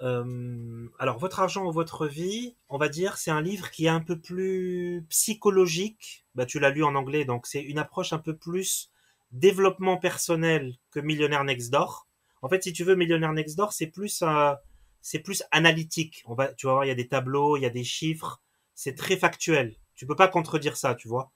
[0.00, 4.00] Alors, Votre argent ou votre vie, on va dire, c'est un livre qui est un
[4.00, 6.24] peu plus psychologique.
[6.34, 8.90] Bah, tu l'as lu en anglais, donc c'est une approche un peu plus
[9.32, 12.06] développement personnel que Millionnaire Next Door.
[12.42, 14.54] En fait, si tu veux, Millionnaire Next Door, c'est plus euh,
[15.02, 16.22] c'est plus analytique.
[16.26, 18.40] On va, tu vas voir, il y a des tableaux, il y a des chiffres,
[18.74, 19.76] c'est très factuel.
[19.94, 21.30] Tu peux pas contredire ça, tu vois.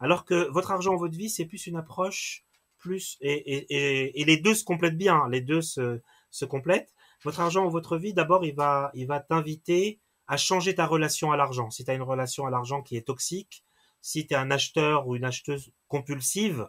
[0.00, 2.44] Alors que votre argent, votre vie, c'est plus une approche
[2.78, 5.16] plus et, et, et, et, les deux se complètent bien.
[5.16, 5.28] Hein.
[5.30, 6.00] Les deux se,
[6.30, 6.94] se complètent.
[7.24, 11.32] Votre argent ou votre vie, d'abord, il va il va t'inviter à changer ta relation
[11.32, 11.70] à l'argent.
[11.70, 13.64] Si tu as une relation à l'argent qui est toxique,
[14.00, 16.68] si tu es un acheteur ou une acheteuse compulsive,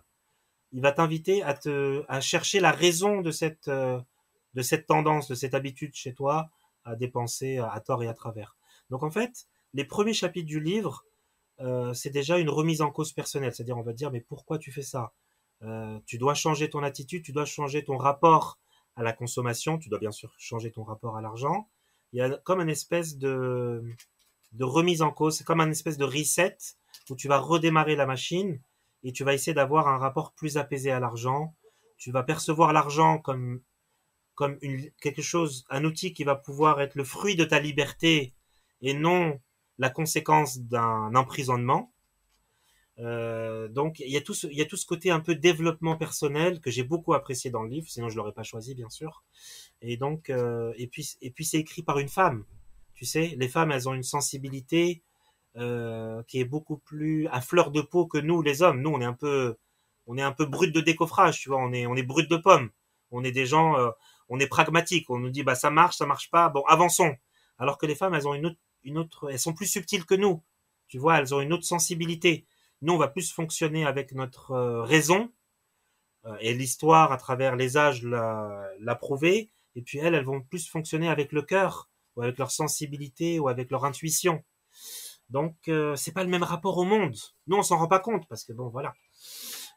[0.72, 4.00] il va t'inviter à te à chercher la raison de cette euh,
[4.54, 6.50] de cette tendance, de cette habitude chez toi
[6.86, 8.56] à dépenser à tort et à travers.
[8.90, 11.06] Donc en fait, les premiers chapitres du livre,
[11.60, 14.72] euh, c'est déjà une remise en cause personnelle, c'est-à-dire on va dire mais pourquoi tu
[14.72, 15.14] fais ça?
[15.64, 18.58] Euh, Tu dois changer ton attitude, tu dois changer ton rapport
[19.00, 21.70] à la consommation, tu dois bien sûr changer ton rapport à l'argent.
[22.14, 23.84] Il y a comme une espèce de
[24.60, 26.58] remise en cause, c'est comme un espèce de reset
[27.10, 28.60] où tu vas redémarrer la machine
[29.04, 31.56] et tu vas essayer d'avoir un rapport plus apaisé à l'argent.
[31.98, 33.62] Tu vas percevoir l'argent comme
[34.36, 34.58] comme
[35.02, 38.34] quelque chose, un outil qui va pouvoir être le fruit de ta liberté
[38.82, 39.38] et non
[39.80, 41.92] la conséquence d'un emprisonnement.
[43.00, 47.14] Euh, donc il y, a tout ce, côté un peu développement personnel que j'ai beaucoup
[47.14, 49.24] apprécié dans le livre, sinon je l'aurais pas choisi bien sûr.
[49.82, 52.44] Et donc euh, et puis et puis c'est écrit par une femme.
[52.94, 55.02] Tu sais, les femmes elles ont une sensibilité
[55.58, 58.82] euh, qui est beaucoup plus à fleur de peau que nous les hommes.
[58.82, 59.56] Nous on est un peu
[60.06, 62.38] on est un peu brut de décoffrage, tu vois, on est on est brut de
[62.38, 62.70] pomme.
[63.12, 63.76] On est des gens
[64.30, 67.16] on est pragmatique, on nous dit bah ça marche, ça marche pas, bon avançons.
[67.58, 70.16] Alors que les femmes elles ont une autre une autre elles sont plus subtiles que
[70.16, 70.44] nous.
[70.88, 72.46] Tu vois, elles ont une autre sensibilité.
[72.82, 75.32] Nous, on va plus fonctionner avec notre euh, raison,
[76.26, 79.52] euh, et l'histoire, à travers les âges, l'a prouvé.
[79.76, 83.48] Et puis elles, elles vont plus fonctionner avec le cœur, ou avec leur sensibilité, ou
[83.50, 84.44] avec leur intuition.
[85.30, 87.16] Donc, euh, c'est pas le même rapport au monde.
[87.48, 88.94] Nous, on s'en rend pas compte, parce que bon, voilà.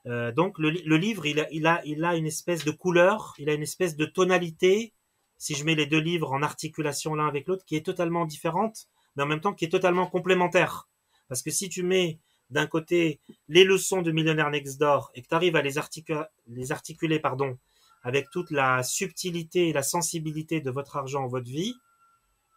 [0.04, 3.48] Donc, le, le, livre, il a, il, a, il a une espèce de couleur, il
[3.48, 4.94] a une espèce de tonalité,
[5.38, 8.88] si je mets les deux livres en articulation l'un avec l'autre, qui est totalement différente,
[9.14, 10.88] mais en même temps qui est totalement complémentaire.
[11.28, 12.18] Parce que si tu mets
[12.52, 16.22] d'un côté les leçons de Millionnaire Next Door et que tu arrives à les, articuler,
[16.46, 17.58] les articuler pardon,
[18.02, 21.74] avec toute la subtilité et la sensibilité de votre argent, votre vie,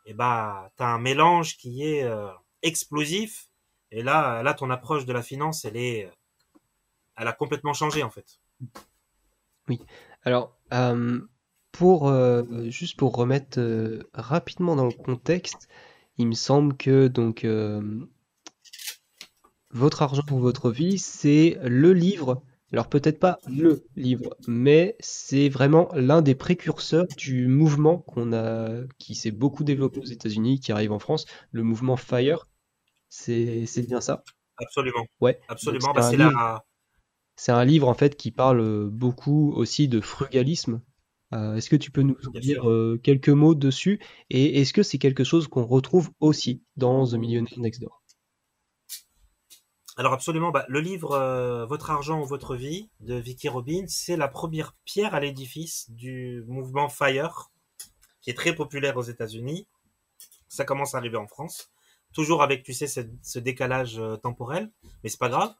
[0.08, 2.28] et eh bah, tu as un mélange qui est euh,
[2.62, 3.50] explosif.
[3.90, 6.12] Et là, là, ton approche de la finance, elle est,
[7.18, 8.40] elle a complètement changé en fait.
[9.68, 9.82] Oui.
[10.24, 11.22] Alors, euh,
[11.72, 15.68] pour euh, juste pour remettre euh, rapidement dans le contexte,
[16.18, 18.08] il me semble que donc euh,
[19.72, 22.44] votre argent pour votre vie, c'est le livre.
[22.72, 28.82] Alors peut-être pas le livre, mais c'est vraiment l'un des précurseurs du mouvement qu'on a,
[28.98, 32.48] qui s'est beaucoup développé aux États-Unis, qui arrive en France, le mouvement FIRE.
[33.08, 34.24] C'est bien ça?
[34.58, 35.06] Absolument.
[35.22, 35.40] Ouais.
[35.48, 35.94] Absolument.
[35.94, 36.66] Bah, c'est un livre, la,
[37.36, 40.82] c'est un livre en fait qui parle beaucoup aussi de frugalisme.
[41.34, 44.00] Euh, est-ce que tu peux nous bien dire euh, quelques mots dessus?
[44.30, 48.02] Et est-ce que c'est quelque chose qu'on retrouve aussi dans The Millionaire Next Door?
[49.98, 54.18] Alors absolument, bah, le livre euh, Votre argent ou votre vie de Vicky Robbins, c'est
[54.18, 57.50] la première pierre à l'édifice du mouvement FIRE,
[58.22, 59.68] qui est très populaire aux États-Unis.
[60.50, 61.72] Ça commence à arriver en France,
[62.14, 64.70] toujours avec, tu sais, ce, décalage euh, temporel,
[65.02, 65.56] mais c'est pas grave.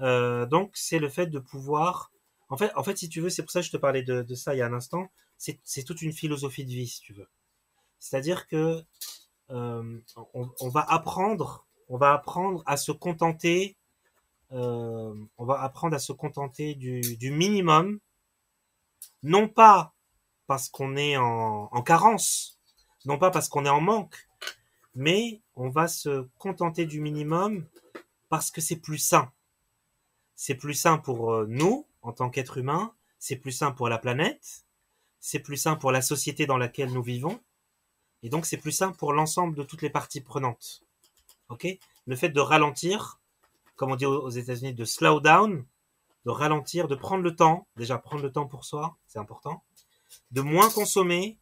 [0.00, 2.10] Euh, donc c'est le fait de pouvoir,
[2.48, 4.34] en fait, en fait, si tu veux, c'est pour ça que je te parlais de,
[4.34, 5.08] ça il y a un instant.
[5.38, 7.28] C'est toute une philosophie de vie, si tu veux.
[8.00, 8.82] C'est-à-dire que
[9.50, 10.00] euh,
[10.34, 13.76] on, on va apprendre, on va apprendre à se contenter,
[14.52, 15.14] euh,
[17.16, 17.98] du minimum,
[19.22, 19.94] non pas
[20.46, 22.58] parce qu'on est en, en carence,
[23.04, 24.28] non pas parce qu'on est en manque,
[24.94, 27.66] mais on va se contenter du minimum
[28.28, 29.32] parce que c'est plus sain.
[30.34, 33.98] C'est plus sain pour euh, nous en tant qu'êtres humains, c'est plus sain pour la
[33.98, 34.64] planète,
[35.20, 37.40] c'est plus sain pour la société dans laquelle nous vivons,
[38.22, 40.82] et donc c'est plus sain pour l'ensemble de toutes les parties prenantes.
[41.52, 41.66] Ok?
[42.06, 43.20] Le fait de ralentir,
[43.76, 45.64] comme on dit aux États-Unis, de slow down,
[46.24, 49.62] de ralentir, de prendre le temps, déjà prendre le temps pour soi, c'est important,
[50.30, 51.36] de moins consommer,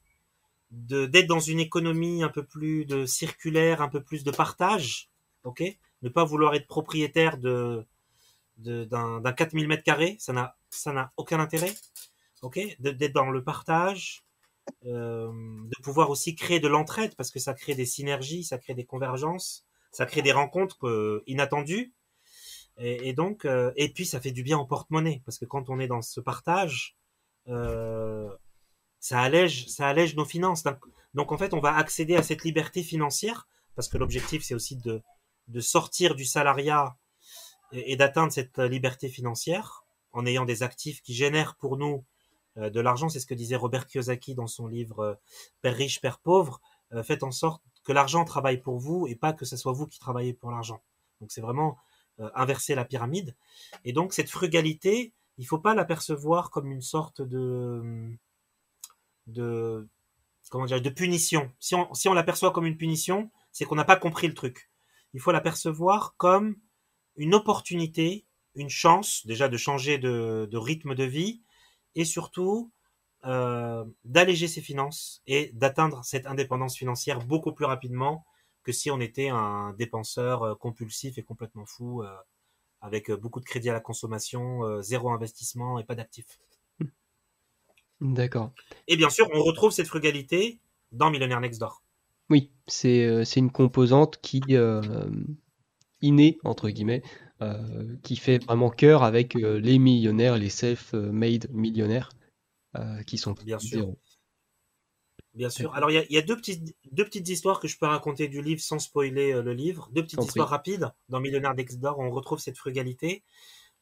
[0.72, 5.10] d'être dans une économie un peu plus de circulaire, un peu plus de partage,
[5.44, 5.62] ok?
[6.02, 7.86] Ne pas vouloir être propriétaire de
[8.56, 11.72] d'un d'un 4000 mètres carrés, ça n'a aucun intérêt,
[12.42, 12.58] ok?
[12.80, 14.24] D'être dans le partage,
[14.86, 18.74] euh, de pouvoir aussi créer de l'entraide parce que ça crée des synergies, ça crée
[18.74, 21.92] des convergences, ça crée des rencontres euh, inattendues.
[22.82, 25.78] Et, donc, euh, et puis ça fait du bien au porte-monnaie parce que quand on
[25.78, 26.96] est dans ce partage,
[27.48, 28.26] euh,
[29.00, 30.64] ça allège, ça allège nos finances.
[31.12, 34.76] Donc, en fait, on va accéder à cette liberté financière parce que l'objectif c'est aussi
[34.76, 35.02] de
[35.48, 36.96] de sortir du salariat
[37.72, 42.04] et, d'atteindre cette liberté financière en ayant des actifs qui génèrent pour nous
[42.56, 43.08] de l'argent.
[43.08, 45.18] C'est ce que disait Robert Kiyosaki dans son livre
[45.60, 46.60] Père riche, Père pauvre.
[47.02, 49.98] Faites en sorte que l'argent travaille pour vous et pas que ce soit vous qui
[49.98, 50.82] travaillez pour l'argent.
[51.20, 51.78] Donc c'est vraiment
[52.20, 53.34] euh, inverser la pyramide.
[53.84, 58.10] Et donc cette frugalité, il faut pas l'apercevoir comme une sorte de
[59.26, 59.88] de
[60.50, 61.50] comment dire de punition.
[61.58, 64.70] Si on si on l'aperçoit comme une punition, c'est qu'on n'a pas compris le truc.
[65.14, 66.56] Il faut l'apercevoir comme
[67.16, 71.42] une opportunité, une chance déjà de changer de rythme de vie
[71.94, 72.70] et surtout
[73.24, 78.24] euh, d'alléger ses finances et d'atteindre cette indépendance financière beaucoup plus rapidement
[78.62, 82.08] que si on était un dépenseur euh, compulsif et complètement fou euh,
[82.80, 86.38] avec beaucoup de crédit à la consommation, euh, zéro investissement et pas d'actifs.
[88.00, 88.52] D'accord.
[88.88, 90.60] Et bien sûr, on retrouve cette frugalité
[90.92, 91.82] dans Millionnaire Next Door.
[92.30, 94.40] Oui, c'est une composante qui
[96.00, 97.02] innée entre guillemets,
[98.02, 102.08] qui fait vraiment cœur avec les millionnaires, les self-made millionnaires,
[102.76, 103.78] euh, qui sont Bien sûr.
[103.78, 103.98] zéro.
[105.34, 105.72] Bien sûr.
[105.74, 108.60] Alors, il y a, deux, petites, deux petites histoires que je peux raconter du livre
[108.60, 109.88] sans spoiler euh, le livre.
[109.92, 110.90] Deux petites histoires rapides.
[111.08, 113.22] Dans Millionnaire d'Exdor, on retrouve cette frugalité.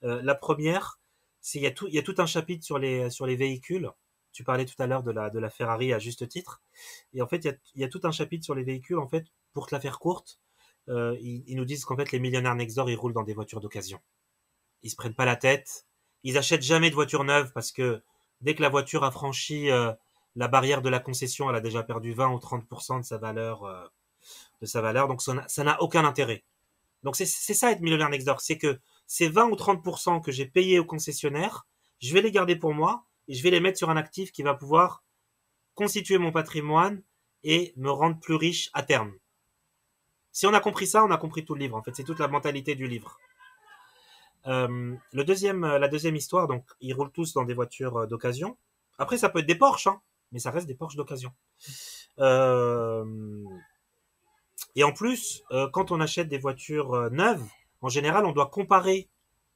[0.04, 1.00] Euh, la première,
[1.40, 3.36] c'est il y, a tout, il y a tout un chapitre sur les, sur les
[3.36, 3.90] véhicules.
[4.32, 6.62] Tu parlais tout à l'heure de la, de la Ferrari à juste titre.
[7.14, 8.98] Et en fait, il y, a, tout un chapitre sur les véhicules.
[8.98, 10.38] En fait, pour te la faire courte,
[10.88, 14.00] euh, ils, nous disent qu'en fait, les millionnaires Nextdoor, ils roulent dans des voitures d'occasion.
[14.82, 15.86] Ils se prennent pas la tête.
[16.24, 18.02] Ils achètent jamais de voitures neuves parce que
[18.40, 19.70] dès que la voiture a franchi
[20.38, 23.64] la barrière de la concession, elle a déjà perdu 20 ou 30% de sa valeur,
[23.64, 23.84] euh,
[24.60, 25.08] de sa valeur.
[25.08, 26.44] Donc ça n'a aucun intérêt.
[27.02, 30.46] Donc c'est ça être millionnaire next door, c'est que ces 20 ou 30% que j'ai
[30.46, 31.66] payé au concessionnaire,
[32.00, 34.42] je vais les garder pour moi et je vais les mettre sur un actif qui
[34.42, 35.02] va pouvoir
[35.74, 37.02] constituer mon patrimoine
[37.42, 39.14] et me rendre plus riche à terme.
[40.32, 41.76] Si on a compris ça, on a compris tout le livre.
[41.76, 43.18] En fait, c'est toute la mentalité du livre.
[44.46, 48.56] Euh, le deuxième, la deuxième histoire, donc ils roulent tous dans des voitures euh, d'occasion.
[48.98, 49.88] Après, ça peut être des Porsche.
[49.88, 50.00] Hein
[50.32, 51.32] mais ça reste des Porsche d'occasion.
[52.18, 53.44] Euh,
[54.74, 57.44] et en plus, euh, quand on achète des voitures euh, neuves,
[57.80, 59.08] en général, on doit comparer.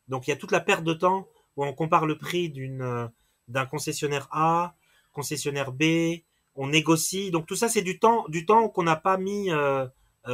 [0.09, 1.27] Donc il y a toute la perte de temps
[1.57, 3.11] où on compare le prix d'une
[3.49, 4.75] d'un concessionnaire A,
[5.13, 6.23] concessionnaire B,
[6.55, 7.31] on négocie.
[7.31, 9.51] Donc tout ça, c'est du temps, du temps qu'on n'a pas mis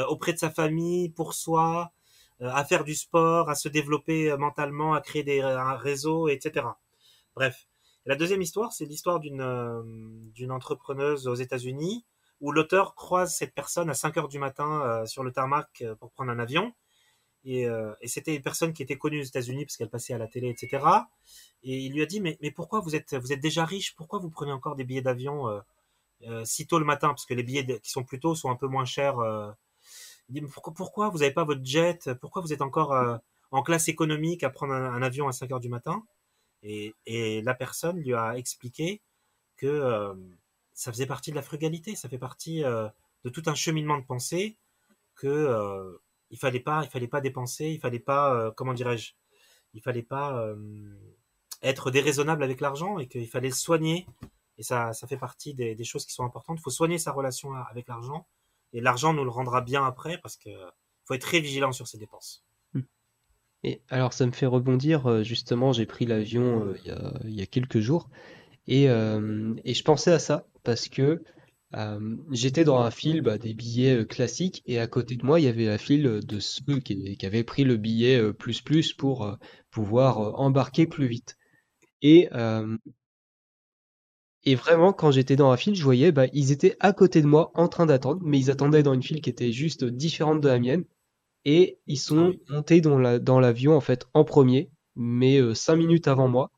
[0.08, 1.92] auprès de sa famille, pour soi,
[2.40, 6.66] à faire du sport, à se développer mentalement, à créer des un réseau, etc.
[7.34, 7.66] Bref,
[8.08, 9.82] la deuxième histoire, c'est l'histoire d'une euh,
[10.34, 12.06] d'une entrepreneuse aux États-Unis
[12.40, 15.94] où l'auteur croise cette personne à 5 heures du matin euh, sur le tarmac euh,
[15.94, 16.72] pour prendre un avion.
[17.44, 17.66] Et,
[18.04, 20.84] c'était une personne qui était connue aux États-Unis parce qu'elle passait à la télé, etc.
[21.62, 23.94] Et il lui a dit mais, mais pourquoi vous êtes vous êtes déjà riche?
[23.94, 25.62] Pourquoi vous prenez encore des billets d'avion
[26.44, 27.08] si tôt le matin?
[27.08, 29.16] Parce que les billets qui sont plus tôt sont un peu moins chers.
[30.76, 32.10] Pourquoi, vous n'avez pas votre jet?
[32.20, 33.20] Pourquoi vous êtes encore
[33.50, 36.04] en classe économique à prendre un, avion à 5 heures du matin?
[36.62, 39.02] Et, la personne lui a expliqué
[39.56, 40.14] que euh,
[40.72, 42.88] ça faisait partie de la frugalité, ça fait partie euh,
[43.24, 44.56] de tout un cheminement de pensée
[45.16, 45.98] que euh,
[46.30, 49.14] il fallait pas, il fallait pas dépenser, il fallait pas, comment dirais-je,
[49.74, 50.54] il fallait pas
[51.62, 54.06] être déraisonnable avec l'argent et qu'il fallait le soigner.
[54.58, 56.58] Et ça, ça fait partie des choses qui sont importantes.
[56.60, 58.26] Il faut soigner sa relation avec l'argent
[58.72, 60.50] et l'argent nous le rendra bien après parce que
[61.04, 62.44] faut être très vigilant sur ses dépenses.
[63.64, 67.46] Et alors ça me fait rebondir, euh, justement, j'ai pris l'avion euh, il y a,
[67.46, 68.08] quelques jours
[68.68, 71.22] et, euh, et, je pensais à ça parce que
[72.30, 75.48] j'étais dans un fil bah, des billets classiques et à côté de moi il y
[75.48, 79.36] avait la file de ceux qui, qui avaient pris le billet plus plus pour
[79.70, 81.36] pouvoir embarquer plus vite.
[82.00, 82.28] Et,
[84.48, 87.26] et vraiment quand j'étais dans la file, je voyais bah, ils étaient à côté de
[87.26, 90.48] moi en train d'attendre, mais ils attendaient dans une file qui était juste différente de
[90.48, 90.84] la mienne
[91.44, 95.52] et ils sont ah montés dans la dans l'avion en fait en premier, mais euh,
[95.54, 96.50] cinq minutes avant moi.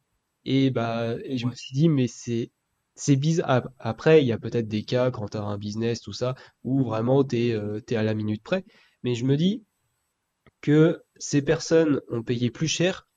[0.45, 2.53] Et bah je me suis dit mais c'est
[2.95, 3.68] c'est bizarre.
[3.80, 6.84] Après il y a peut-être des cas quand tu as un business tout ça où
[6.84, 8.64] vraiment tu es, euh, à la minute près.
[9.03, 9.64] Mais je me dis
[10.61, 13.09] que ces personnes ont payé plus cher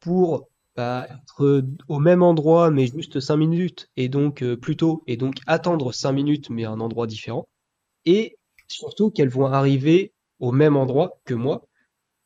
[0.00, 5.02] pour bah, être au même endroit mais juste cinq minutes et donc euh, plus tôt
[5.06, 7.48] et donc attendre cinq minutes mais à un endroit différent.
[8.06, 11.66] Et surtout qu'elles vont arriver au même endroit que moi,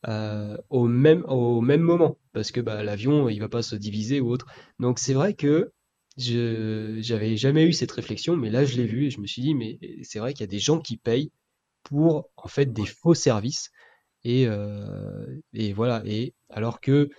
[0.09, 4.21] euh, au même au même moment, parce que bah, l'avion il va pas se diviser
[4.21, 4.47] ou autre.
[4.79, 5.73] Donc c'est vrai que
[6.17, 9.43] je j'avais jamais eu cette réflexion, mais là je l'ai vu et je me suis
[9.43, 11.33] dit mais c'est vrai qu'il y a des gens qui payent
[11.85, 13.71] pour en fait des faux services.
[14.25, 16.03] Et euh, et voilà.
[16.07, 17.11] Et alors que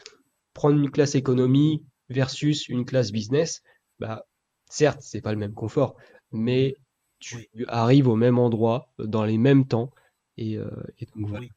[0.59, 3.63] prendre une classe économie versus une classe business,
[3.99, 4.25] bah
[4.69, 5.95] certes c'est pas le même confort,
[6.33, 6.75] mais
[7.19, 9.93] tu arrives au même endroit dans les mêmes temps
[10.37, 11.47] euh, et, donc voilà.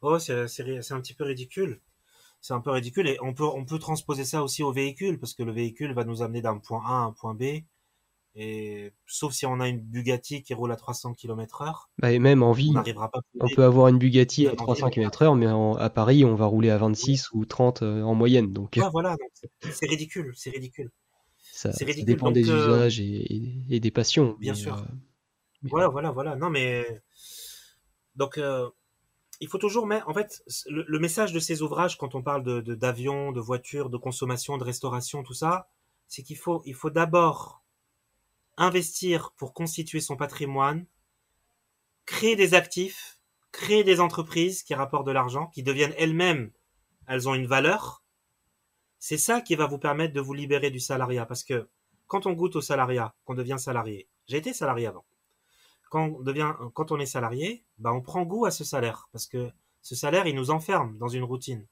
[0.00, 1.82] Oh, c'est un petit peu ridicule.
[2.40, 5.34] C'est un peu ridicule et on peut, on peut transposer ça aussi au véhicule parce
[5.34, 7.64] que le véhicule va nous amener d'un point A à un point B.
[8.38, 11.88] Et sauf si on a une Bugatti qui roule à 300 km heure.
[11.98, 13.10] Bah et même en vie, on, pas
[13.40, 16.68] on peut avoir une Bugatti à 300 km heure, mais à Paris, on va rouler
[16.68, 18.52] à 26 ou 30 euh, en moyenne.
[18.52, 19.16] Donc, voilà,
[19.70, 20.90] c'est ridicule, c'est ridicule.
[21.38, 21.70] Ça,
[22.04, 24.36] dépend des euh, usages et, des passions.
[24.38, 24.84] Bien sûr.
[25.62, 26.36] Voilà, voilà, voilà.
[26.36, 26.84] Non, mais
[28.14, 28.68] donc euh,
[29.40, 30.06] il faut toujours mettre.
[30.10, 33.96] En fait, le, message de ces ouvrages, quand on parle de d'avions, de, voitures, de
[33.96, 35.70] consommation, de restauration, tout ça,
[36.06, 37.62] c'est qu'il faut il faut d'abord
[38.56, 40.86] investir pour constituer son patrimoine,
[42.04, 43.18] créer des actifs,
[43.52, 46.52] créer des entreprises qui rapportent de l'argent, qui deviennent elles-mêmes,
[47.06, 48.02] elles ont une valeur.
[48.98, 51.68] C'est ça qui va vous permettre de vous libérer du salariat, parce que
[52.06, 55.04] quand on goûte au salariat, qu'on devient salarié, j'ai été salarié avant
[55.88, 59.50] quand on est salarié, bah on prend goût à ce salaire parce que
[59.82, 61.66] ce salaire, il nous enferme dans une routine.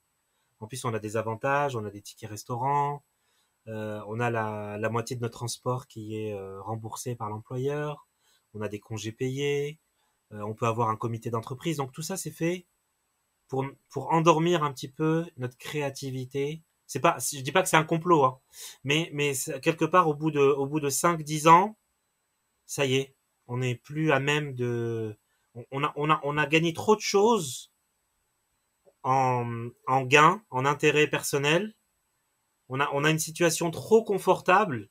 [0.60, 3.02] En plus, on a des avantages, on a des tickets restaurants,
[3.66, 8.06] on a la, moitié de notre transport qui est remboursé par l'employeur.
[8.54, 9.80] On a des congés payés.
[10.30, 11.78] on peut avoir un comité d'entreprise.
[11.78, 12.66] Donc tout ça, c'est fait
[13.48, 16.62] pour, pour endormir un petit peu notre créativité.
[16.86, 18.38] C'est pas, je dis pas que c'est un complot, hein,
[18.84, 21.78] mais, mais quelque part au bout de, au bout de 5-10 ans,
[22.66, 23.14] ça y est,
[23.46, 25.16] on n'est plus à même de,
[25.70, 27.72] on a, on a, on a gagné trop de choses
[29.02, 31.74] en, en gain, en intérêt personnel.
[32.68, 34.88] On a, a une situation trop confortable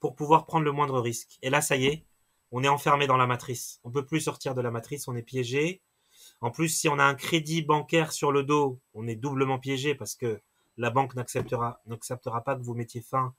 [0.00, 1.38] pour pouvoir prendre le moindre risque.
[1.42, 2.04] Et là, ça y est,
[2.52, 3.80] on est enfermé dans la matrice.
[3.84, 5.82] On peut plus sortir de la matrice, on est piégé.
[6.40, 9.94] En plus, si on a un crédit bancaire sur le dos, on est doublement piégé
[9.94, 10.40] parce que
[10.76, 11.80] la banque n'acceptera
[12.44, 13.34] pas que vous mettiez fin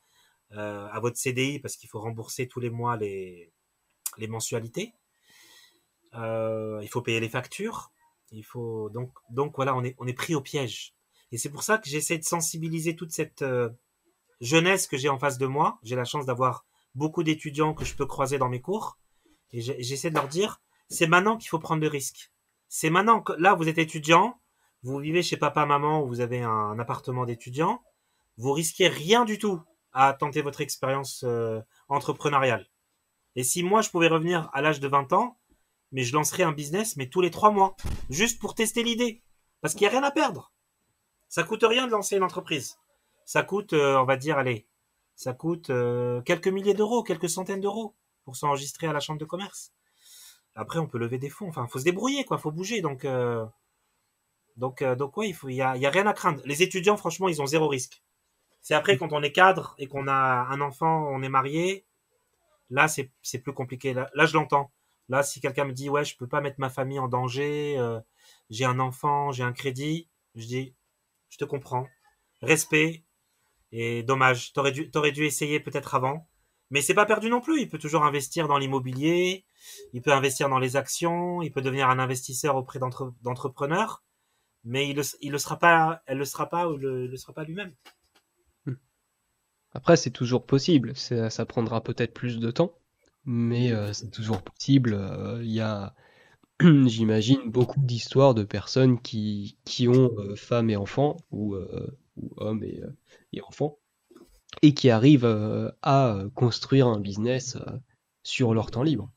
[0.54, 3.52] euh, à votre CDI parce qu'il faut rembourser tous les mois les,
[4.28, 4.94] mensualités.
[6.16, 7.92] Euh, il faut payer les factures.
[8.32, 10.97] Il faut donc donc voilà, on est pris au piège.
[11.32, 13.70] Et c'est pour ça que j'essaie de sensibiliser toute cette euh,
[14.42, 15.80] jeunesse que j'ai en face de moi.
[15.84, 16.66] J'ai la chance d'avoir
[16.96, 18.98] beaucoup d'étudiants que je peux croiser dans mes cours.
[19.52, 22.32] Et j'essaie de leur dire, c'est maintenant qu'il faut prendre des risques.
[22.68, 24.40] C'est maintenant que là, vous êtes étudiant,
[24.84, 27.82] vous vivez chez papa, maman, ou vous avez un, appartement d'étudiant,
[28.38, 29.62] vous risquez rien du tout
[29.94, 32.68] à tenter votre expérience euh, entrepreneuriale.
[33.36, 35.38] Et si moi, je pouvais revenir à l'âge de 20 ans,
[35.92, 37.76] mais je lancerais un business, mais tous les trois mois,
[38.10, 39.24] juste pour tester l'idée.
[39.62, 40.52] Parce qu'il n'y a rien à perdre.
[41.30, 42.78] Ça coûte rien de lancer une entreprise.
[43.26, 44.68] Ça coûte, euh, on va dire, allez,
[45.18, 49.26] ça coûte euh, quelques milliers d'euros, quelques centaines d'euros pour s'enregistrer à la chambre de
[49.26, 49.74] commerce.
[50.54, 51.50] Après, on peut lever des fonds.
[51.50, 52.38] Enfin, faut se débrouiller, quoi.
[52.38, 52.82] Faut bouger.
[52.82, 53.44] Donc, euh,
[54.58, 56.40] donc, euh, donc, ouais, il faut, y a, rien à craindre.
[56.46, 58.04] Les étudiants, franchement, ils ont zéro risque.
[58.62, 61.88] C'est après quand on est cadre et qu'on a un enfant, on est marié.
[62.70, 63.96] Là, c'est, c'est plus compliqué.
[63.96, 64.72] Là, je l'entends.
[65.10, 67.80] Là, si quelqu'un me dit, ouais, je peux pas mettre ma famille en danger,
[68.50, 70.76] j'ai un enfant, j'ai un crédit, je dis,
[71.30, 71.88] je te comprends.
[72.42, 73.04] Respect.
[73.72, 74.54] Et dommage.
[74.54, 76.28] T'aurais dû, dû essayer peut-être avant.
[76.70, 77.62] Mais c'est pas perdu non plus.
[77.62, 79.46] Il peut toujours investir dans l'immobilier,
[79.94, 82.80] il peut investir dans les actions, il peut devenir un investisseur auprès
[83.22, 84.04] d'entrepreneurs,
[84.66, 87.34] mais il le, il le sera pas, elle le sera pas ou le, le sera
[87.34, 87.74] pas lui-même.
[88.66, 88.74] Hmm.
[89.72, 90.96] Après, c'est toujours possible.
[90.96, 92.78] Ça prendra peut-être plus de temps,
[93.24, 94.94] mais euh, c'est toujours possible.
[94.94, 95.96] Euh, il y a,
[96.86, 102.64] j'imagine, beaucoup d'histoires de personnes qui, qui ont euh, femmes et enfants, ou, ou hommes
[102.64, 102.82] et,
[103.34, 103.78] et enfants,
[104.62, 107.78] et qui arrivent euh, à euh, construire un business euh,
[108.24, 109.12] sur leur temps libre.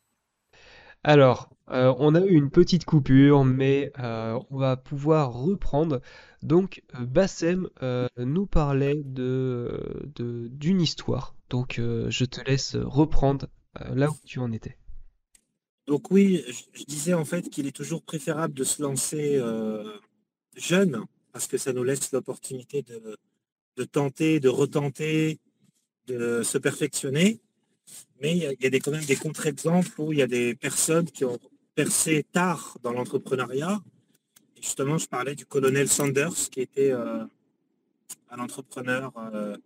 [1.02, 6.02] Alors, on a eu une petite coupure, mais on va pouvoir reprendre.
[6.42, 7.68] Donc, Bassem
[8.18, 10.10] nous parlait de,
[10.52, 11.36] d'une histoire.
[11.48, 13.46] Donc, je te laisse reprendre
[13.94, 14.76] là où tu en étais.
[15.90, 19.42] Donc oui, je, disais en fait qu'il est toujours préférable de se lancer
[20.56, 23.16] jeune, parce que ça nous laisse l'opportunité de,
[23.76, 25.40] de tenter, de retenter,
[26.06, 27.40] de se perfectionner.
[28.20, 31.10] Mais il y a, des, quand même des contre-exemples où il y a des personnes
[31.10, 31.40] qui ont
[31.74, 33.80] percé tard dans l'entrepreneuriat.
[34.60, 37.24] Justement, je parlais du colonel Sanders, qui était euh,
[38.30, 39.56] un entrepreneur euh,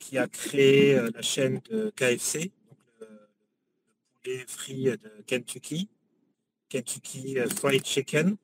[0.00, 2.50] qui a créé euh, la chaîne de KFC,
[4.22, 5.88] poulet frit de Kentucky,
[6.68, 8.36] Kentucky Fried Chicken.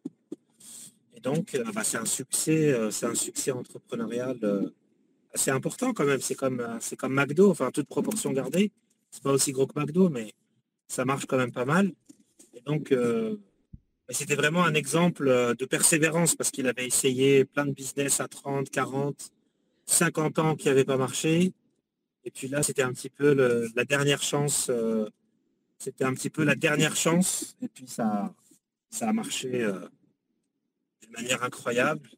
[1.15, 4.71] Et donc, bah, c'est un succès, c'est un succès entrepreneurial
[5.35, 6.21] c'est important quand même.
[6.21, 8.73] C'est comme, euh, c'est comme McDo, enfin, toute proportion gardée.
[9.11, 10.35] C'est pas aussi gros que McDo, mais
[10.89, 11.93] ça marche quand même pas mal.
[12.55, 13.37] Et donc, euh,
[14.11, 18.29] c'était vraiment un exemple euh, de persévérance parce qu'il avait essayé plein de business à
[18.29, 19.31] 30, 40,
[19.87, 21.53] 50 ans qui n'avaient pas marché.
[22.25, 23.33] Et puis là, c'était un petit peu
[23.75, 24.71] la dernière chance.
[25.79, 27.57] C'était un petit peu la dernière chance.
[27.63, 28.35] Et puis ça,
[28.91, 32.11] ça a marché d'une manière incroyable.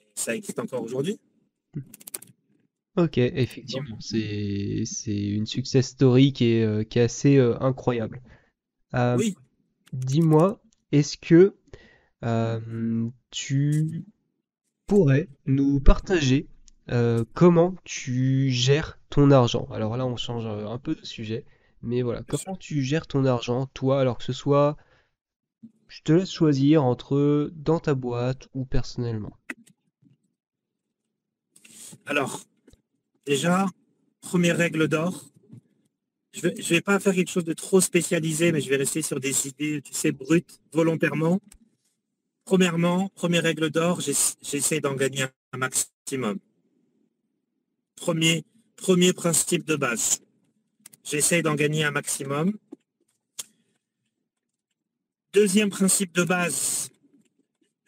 [0.00, 1.18] Et ça existe encore aujourd'hui.
[2.96, 8.22] Ok, effectivement, c'est c'est une success story qui est, euh, qui est assez euh, incroyable.
[8.94, 9.34] Euh, oui.
[9.92, 11.56] dis-moi, est-ce que
[13.30, 14.04] tu
[14.86, 16.46] pourrais nous partager
[17.34, 19.66] comment tu gères ton argent?
[19.72, 21.44] Alors là, on change un peu de sujet,
[21.84, 24.76] mais voilà, comment tu gères ton argent, toi, alors que ce soit,
[25.88, 29.36] je te laisse choisir entre dans ta boîte ou personnellement?
[32.06, 32.44] Alors,
[33.26, 33.66] Déjà,
[34.20, 35.24] première règle d'or,
[36.32, 39.18] je ne vais, pas faire quelque chose de trop spécialisé, mais je vais rester sur
[39.18, 41.40] des idées, tu sais, brutes, volontairement.
[42.44, 46.38] Premièrement, première règle d'or, j'essaie d'en gagner un maximum.
[47.96, 48.44] Premier,
[48.76, 50.20] premier principe de base.
[51.04, 52.56] J'essaie d'en gagner un maximum.
[55.34, 56.90] Deuxième principe de base,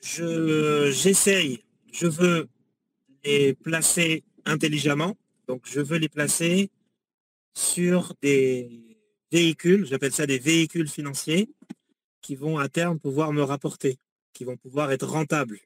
[0.02, 2.48] j'essaye, je veux
[3.24, 5.16] les placer intelligemment.
[5.48, 6.70] Donc, je veux les placer
[7.54, 8.98] sur des
[9.32, 11.48] véhicules, j'appelle ça des véhicules financiers,
[12.20, 13.98] qui vont à terme pouvoir me rapporter,
[14.34, 15.60] qui vont pouvoir être rentables,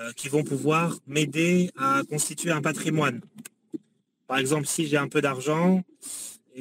[0.00, 3.20] euh, qui vont pouvoir m'aider à constituer un patrimoine.
[4.26, 5.84] Par exemple, si j'ai un peu d'argent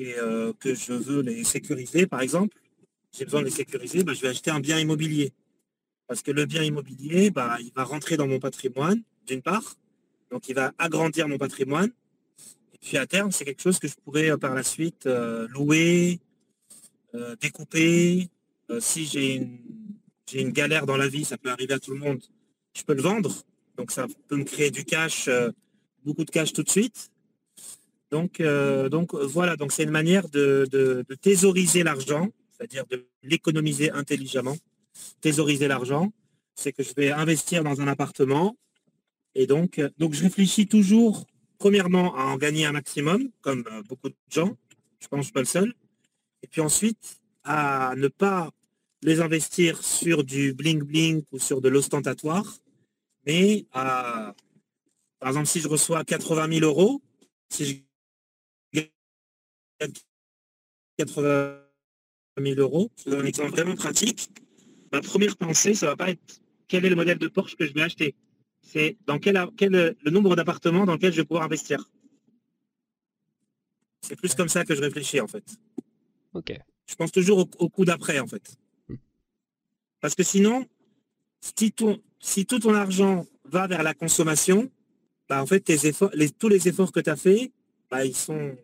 [0.01, 2.57] et euh, que je veux les sécuriser, par exemple,
[3.11, 5.33] j'ai besoin de les sécuriser, bah, je vais acheter un bien immobilier.
[6.07, 9.75] Parce que le bien immobilier, bah, il va rentrer dans mon patrimoine, d'une part,
[10.31, 11.91] donc il va agrandir mon patrimoine.
[12.73, 16.19] Et puis à terme, c'est quelque chose que je pourrais euh, par la suite louer,
[17.41, 18.29] découper,
[18.71, 19.57] euh, si j'ai une,
[20.33, 22.21] une, galère dans la vie, ça peut arriver à tout le monde,
[22.73, 23.33] je peux le vendre.
[23.77, 25.51] Donc ça peut me créer du cash, euh,
[26.03, 27.09] beaucoup de cash tout de suite.
[28.11, 33.91] Donc, euh, donc voilà, donc c'est une manière de, de, thésauriser l'argent, c'est-à-dire de l'économiser
[33.91, 34.57] intelligemment.
[35.21, 36.11] Thésauriser l'argent,
[36.55, 38.57] c'est que je vais investir dans un appartement.
[39.35, 41.25] Et donc, donc je réfléchis toujours,
[41.59, 44.57] premièrement, à en gagner un maximum, comme beaucoup de gens.
[44.99, 45.73] Je pense que je suis pas le seul.
[46.41, 48.49] Et puis ensuite, à ne pas
[49.03, 52.57] les investir sur du bling-bling ou sur de l'ostentatoire,
[53.25, 54.33] mais à,
[55.19, 57.01] par exemple, si je reçois 80 000 euros,
[57.49, 57.75] si je
[60.97, 61.61] 80
[62.39, 64.29] 000 euros, c'est un exemple vraiment pratique,
[64.91, 67.73] ma première pensée, ça va pas être quel est le modèle de Porsche que je
[67.73, 68.15] vais acheter.
[68.61, 71.89] C'est dans quel, quel le nombre d'appartements dans lequel je vais pouvoir investir.
[74.01, 75.43] C'est plus comme ça que je réfléchis en fait.
[76.33, 76.53] Ok.
[76.85, 78.55] Je pense toujours au, au coup d'après en fait.
[79.99, 80.65] Parce que sinon,
[81.41, 81.73] si,
[82.19, 84.69] si tout ton argent va vers la consommation,
[85.27, 87.51] bah en fait, tes efforts, tous les efforts que tu as faits,
[87.89, 88.55] bah, ils, sont,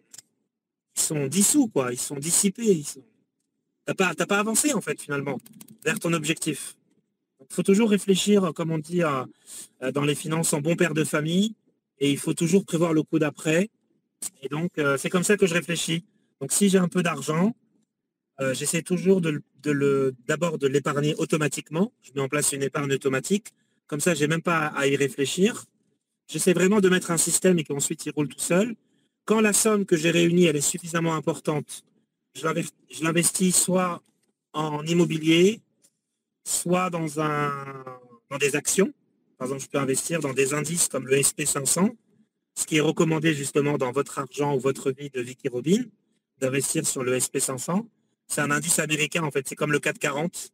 [0.96, 1.92] ils sont dissous, quoi.
[1.92, 2.74] Ils sont dissipés.
[2.74, 3.02] Ils sont...
[3.02, 5.40] Tu n'as pas, pas avancé, en fait, finalement,
[5.84, 6.76] vers ton objectif.
[7.42, 9.02] Il faut toujours réfléchir, comme on dit
[9.94, 11.56] dans les finances, en bon père de famille.
[12.00, 13.70] Et il faut toujours prévoir le coup d'après.
[14.42, 16.04] Et donc, euh, c'est comme ça que je réfléchis.
[16.42, 17.56] Donc, si j'ai un peu d'argent,
[18.42, 21.94] euh, j'essaie toujours d'abord de l'épargner automatiquement.
[22.02, 23.54] Je mets en place une épargne automatique.
[23.88, 25.66] Comme ça, j'ai même pas à y réfléchir.
[26.28, 28.76] J'essaie vraiment de mettre un système et qu'ensuite il roule tout seul.
[29.26, 31.84] Quand la somme que j'ai réunie, elle est suffisamment importante,
[32.36, 34.04] je l'investis soit
[34.54, 35.62] en immobilier,
[36.44, 37.52] soit dans, un,
[38.30, 38.94] dans des actions.
[39.38, 41.96] Par exemple, je peux investir dans des indices comme le SP500,
[42.54, 45.84] ce qui est recommandé justement dans votre argent ou votre vie de Vicky Robin,
[46.40, 47.86] d'investir sur le SP500.
[48.28, 49.48] C'est un indice américain, en fait.
[49.48, 50.52] C'est comme le 440.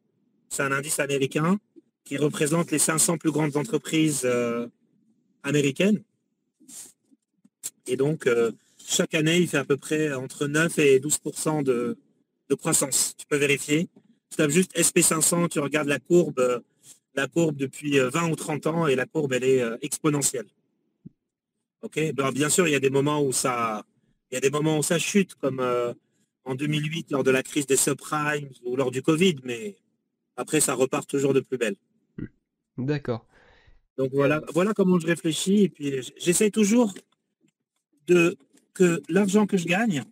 [0.48, 1.58] C'est un indice américain
[2.04, 4.66] qui représente les 500 plus grandes entreprises euh,
[5.42, 6.02] américaines.
[7.86, 11.96] Et donc, euh, chaque année, il fait à peu près entre 9 et 12% de,
[12.58, 13.14] croissance.
[13.16, 13.88] Tu peux vérifier.
[14.30, 16.60] Tu tapes juste SP500, tu regardes la courbe, euh,
[17.14, 20.46] la courbe depuis 20 ou 30 ans et la courbe, elle est exponentielle.
[21.80, 22.12] OK?
[22.12, 23.84] Ben, Bien sûr, il y a des moments où ça,
[24.30, 25.60] il y a des moments où ça chute, comme
[26.44, 29.76] en 2008 lors de la crise des subprimes ou lors du Covid, mais
[30.36, 31.76] après ça repart toujours de plus belle.
[32.78, 33.26] D'accord.
[33.98, 36.94] Donc voilà, voilà comment je réfléchis et puis j'essaie toujours
[38.06, 38.36] de
[38.74, 40.02] que l'argent que je gagne,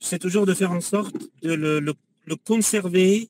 [0.00, 1.94] c'est toujours de faire en sorte de le,
[2.44, 3.28] conserver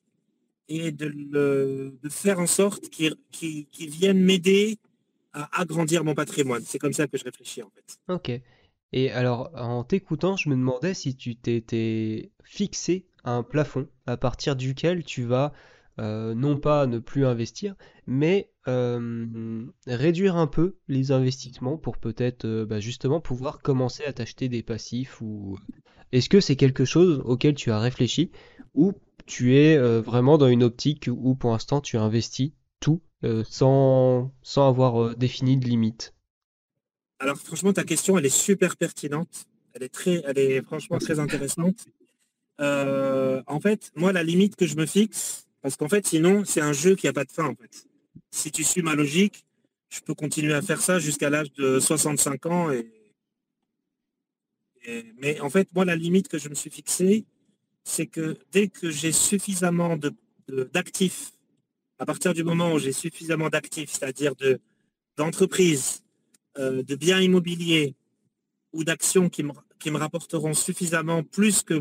[0.67, 3.17] et de, le, faire en sorte qu'il
[3.79, 4.77] vienne m'aider
[5.33, 6.63] à agrandir mon patrimoine.
[6.65, 7.99] C'est comme ça que je réfléchis en fait.
[8.11, 8.41] Ok.
[8.93, 14.55] Et alors, en t'écoutant, je me demandais si tu t'étais fixé un plafond à partir
[14.55, 15.51] duquel tu vas
[15.99, 17.75] euh, non pas ne plus investir,
[18.05, 24.13] mais euh, réduire un peu les investissements pour peut-être euh, bah, justement pouvoir commencer à
[24.13, 25.57] t'acheter des passifs ou
[26.11, 28.31] est-ce que c'est quelque chose auquel tu as réfléchi
[28.73, 28.93] ou
[29.25, 33.01] tu es vraiment dans une optique où pour l'instant tu investis tout
[33.43, 36.13] sans, sans avoir défini de limite?
[37.19, 39.45] Alors franchement, ta question, elle est super pertinente.
[39.73, 41.85] Elle est très, elle est franchement très intéressante.
[42.59, 46.61] Euh, en fait, moi, la limite que je me fixe, parce qu'en fait, sinon, c'est
[46.61, 47.45] un jeu qui n'a pas de fin.
[47.45, 47.87] En fait,
[48.35, 49.45] si tu suis ma logique,
[49.89, 52.69] je peux continuer à faire ça jusqu'à l'âge de 65 ans.
[55.17, 57.25] Mais en fait, moi, la limite que je me suis fixée,
[57.83, 59.97] c'est que dès que j'ai suffisamment
[60.73, 61.31] d'actifs,
[61.97, 64.59] à partir du moment où j'ai suffisamment d'actifs, c'est-à-dire de
[65.17, 66.03] d'entreprises,
[66.57, 67.95] euh, de biens immobiliers
[68.73, 71.75] ou d'actions qui me, rapporteront suffisamment plus que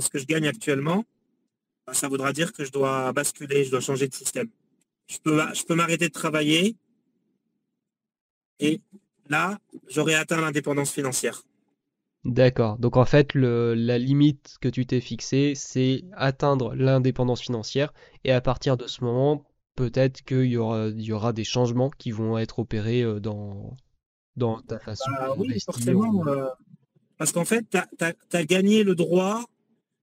[0.00, 1.04] ce que je gagne actuellement,
[1.86, 4.48] bah, ça voudra dire que je dois basculer, je dois changer de système.
[5.10, 6.76] Je peux, je peux m'arrêter de travailler
[8.60, 8.80] et
[9.28, 9.58] là,
[9.88, 11.42] j'aurai atteint l'indépendance financière.
[12.24, 12.78] D'accord.
[12.78, 17.92] Donc en fait, le, la limite que tu t'es fixée, c'est atteindre l'indépendance financière.
[18.24, 19.44] Et à partir de ce moment,
[19.74, 23.74] peut-être qu'il y aura, il y aura des changements qui vont être opérés euh, dans,
[24.36, 26.10] dans ta façon Bah oui, forcément.
[26.10, 26.48] ou- euh,
[27.16, 27.78] parce qu'en fait, tu
[28.36, 29.44] as, gagné le droit,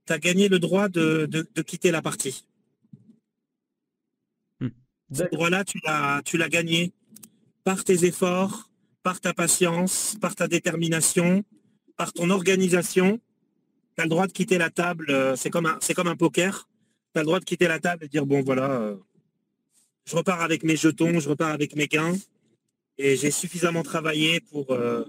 [0.05, 2.45] t'as gagné le droit de, de- de quitter la partie.
[5.11, 5.29] Ce D'accord.
[5.37, 6.91] droit-là, tu l'as, tu l'as gagné
[7.63, 8.69] par tes efforts,
[9.03, 11.43] par ta patience, par ta détermination,
[11.95, 13.19] par ton organisation.
[13.95, 15.07] Tu as le droit de quitter la table.
[15.09, 16.67] euh, C'est comme un, c'est comme un poker.
[17.13, 18.97] Tu as le droit de quitter la table et dire, bon, voilà, euh,
[20.05, 22.15] je repars avec mes jetons, je repars avec mes gains.
[22.97, 25.05] Et j'ai suffisamment travaillé pour, euh,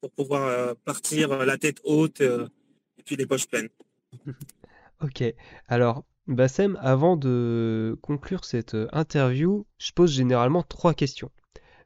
[0.00, 2.48] pour pouvoir euh, partir la tête haute euh,
[2.98, 3.68] et puis les poches pleines.
[5.02, 5.24] Ok,
[5.66, 11.30] alors Bassem, avant de conclure cette euh, interview, je pose généralement trois questions.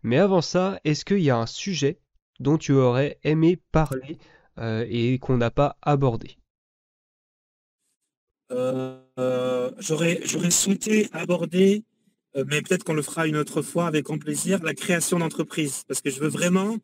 [0.03, 1.99] Mais avant ça, est-ce qu'il y a un sujet
[2.39, 4.19] dont tu aurais aimé parler
[4.59, 6.37] euh, et qu'on n'a pas abordé?
[8.53, 10.21] Euh, j'aurais,
[10.51, 11.85] souhaité aborder,
[12.35, 15.83] mais peut-être qu'on le fera une autre fois avec grand plaisir, la création d'entreprise.
[15.89, 16.77] Parce que je veux vraiment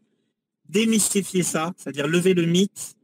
[0.69, 2.97] démystifier ça, c'est-à-dire lever le mythe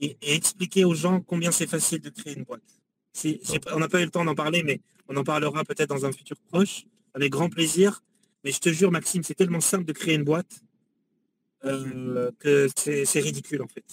[0.00, 2.73] et expliquer aux gens combien c'est facile de créer une boîte.
[3.14, 3.40] Si-
[3.72, 6.12] on n'a pas eu le temps d'en parler, mais on en parlera peut-être dans un
[6.12, 6.84] futur proche,
[7.14, 8.02] avec grand plaisir.
[8.44, 10.60] Mais je te jure, Maxime, c'est tellement simple de créer une boîte
[11.64, 13.84] euh, que c'est ridicule en fait.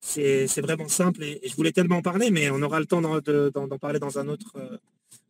[0.00, 3.00] C'est- vraiment simple et, et je voulais tellement en parler, mais on aura le temps
[3.00, 4.76] d'en de- d'en- d'en parler dans un autre, euh,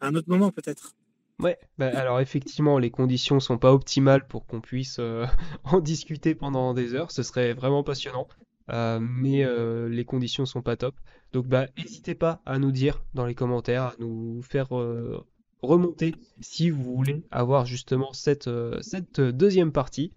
[0.01, 0.94] un autre moment peut-être.
[1.40, 5.24] Ouais, bah alors effectivement, les conditions sont pas optimales pour qu'on puisse euh,
[5.64, 7.12] en discuter pendant des heures.
[7.12, 8.26] Ce serait vraiment passionnant,
[8.70, 10.94] Euh, mais euh, les conditions sont pas top.
[11.32, 15.24] Donc bah, n'hésitez pas à nous dire dans les commentaires, à nous faire euh,
[15.62, 18.50] remonter si vous voulez avoir justement cette,
[18.80, 20.12] cette deuxième partie.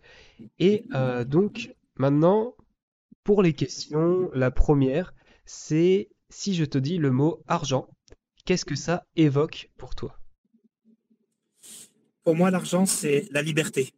[0.60, 0.86] Et
[1.26, 2.56] donc maintenant,
[3.24, 5.14] pour les questions, la première,
[5.46, 7.88] c'est si je te dis le mot argent,
[8.46, 10.18] qu'est-ce que ça évoque pour toi?
[12.24, 13.94] Pour moi, l'argent, c'est la liberté.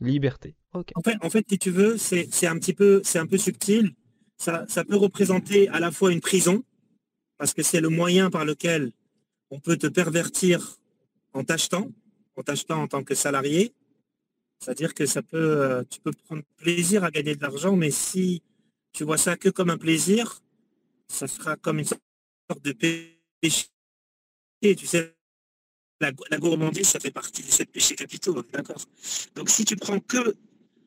[0.00, 0.54] Liberté.
[0.72, 3.38] En fait, en fait, si tu veux, c'est c'est un petit peu, c'est un peu
[3.38, 3.94] subtil.
[4.36, 6.62] Ça, ça peut représenter à la fois une prison,
[7.38, 8.92] parce que c'est le moyen par lequel
[9.50, 10.76] on peut te pervertir
[11.32, 11.90] en t'achetant,
[12.36, 13.72] en t'achetant en tant que salarié.
[14.60, 18.42] C'est-à-dire que ça peut, euh, tu peux prendre plaisir à gagner de l'argent, mais si
[18.92, 20.40] tu vois ça que comme un plaisir,
[21.08, 22.00] ça sera comme une sorte
[22.62, 22.72] de
[23.40, 23.66] péché.
[24.60, 25.14] Tu sais,
[26.00, 28.82] la, gourmandise, ça fait partie des sept péchés capitaux, d'accord.
[29.34, 30.36] Donc si tu prends que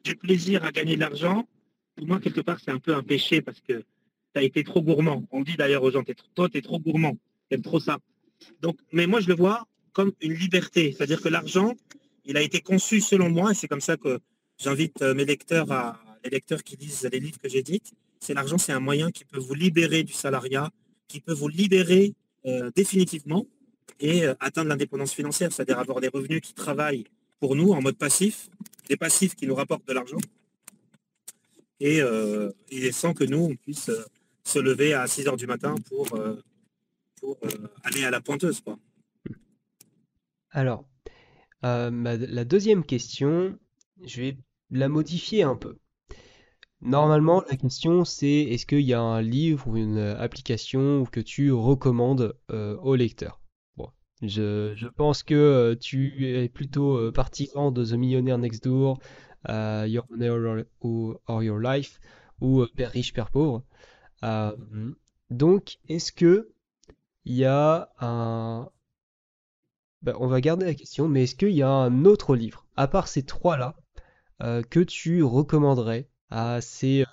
[0.03, 1.47] du plaisir à gagner de l'argent,
[1.95, 4.81] pour moi, quelque part, c'est un peu un péché parce que tu as été trop
[4.81, 5.25] gourmand.
[5.31, 6.03] On dit d'ailleurs aux gens,
[6.35, 7.17] toi, tu es trop gourmand,
[7.49, 7.99] tu aimes trop ça.
[8.91, 10.93] Mais moi, je le vois comme une liberté.
[10.95, 11.75] C'est-à-dire que l'argent,
[12.25, 14.19] il a été conçu selon moi, et c'est comme ça que
[14.57, 15.67] j'invite euh, mes lecteurs
[16.23, 17.81] les lecteurs qui lisent les livres que j'ai dit.
[18.19, 20.69] C'est l'argent, c'est un moyen qui peut vous libérer du salariat,
[21.07, 22.13] qui peut vous libérer
[22.45, 23.47] euh, définitivement
[24.01, 27.05] et euh, atteindre l'indépendance financière, c'est-à-dire avoir des revenus qui travaillent
[27.39, 28.49] pour nous en mode passif,
[28.89, 30.17] des passifs qui nous rapportent de l'argent,
[31.79, 34.03] et, euh, et sans que nous, on puisse euh,
[34.43, 36.35] se lever à 6 heures du matin pour, euh,
[37.83, 38.61] aller à la pointeuse.
[38.61, 38.77] Quoi.
[40.51, 40.85] Alors,
[41.61, 43.57] la deuxième question,
[44.03, 44.37] je vais
[44.71, 45.77] la modifier un peu.
[46.81, 51.51] Normalement, la question c'est est-ce qu'il y a un livre ou une application que tu
[51.51, 53.40] recommandes euh, au lecteur?
[54.21, 58.99] Je, pense que euh, tu es plutôt euh, partisan de The Millionaire Next Door,
[59.49, 61.99] euh, Your Money or, Your Life
[62.39, 63.63] ou euh, Père riche, Père pauvre.
[65.31, 66.51] Donc, est-ce que
[67.25, 68.69] il y a un,
[70.01, 72.87] bah, on va garder la question, mais est-ce qu'il y a un autre livre, à
[72.87, 73.75] part ces trois-là,
[74.69, 77.05] que tu recommanderais à ces,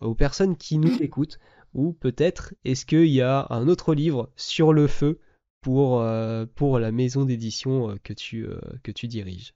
[0.00, 1.38] aux personnes qui nous écoutent?
[1.74, 5.20] Ou peut-être est-ce qu'il y a un autre livre sur le feu
[5.68, 9.52] pour, euh, pour la maison d'édition euh, que tu, euh, que tu diriges?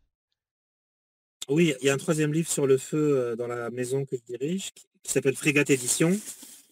[1.48, 4.22] Oui, il y a un troisième livre sur le feu dans la maison que je
[4.22, 4.72] dirige,
[5.02, 6.14] qui, s'appelle Frégate Édition,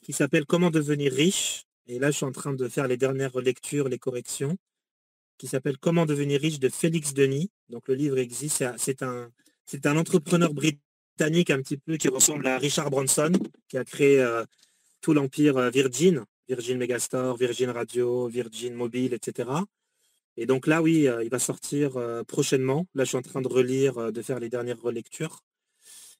[0.03, 1.65] qui s'appelle Comment devenir riche.
[1.87, 4.59] Et là, je suis en train de faire les dernières lectures, les corrections,
[5.39, 7.51] qui s'appelle Comment devenir riche de Félix Denis.
[7.71, 9.31] Donc le livre existe, c'est un-
[9.65, 13.33] c'est un, entrepreneur britannique un petit peu qui ressemble à Richard Branson,
[13.69, 14.23] qui a créé
[15.01, 19.48] tout l'empire Virgin, Virgin Megastore, Virgin Radio, Virgin Mobile, etc.
[20.36, 22.89] Et donc là, oui, euh, il va sortir euh, prochainement.
[22.97, 25.44] Là, je suis en train de relire, euh, de faire les dernières relectures.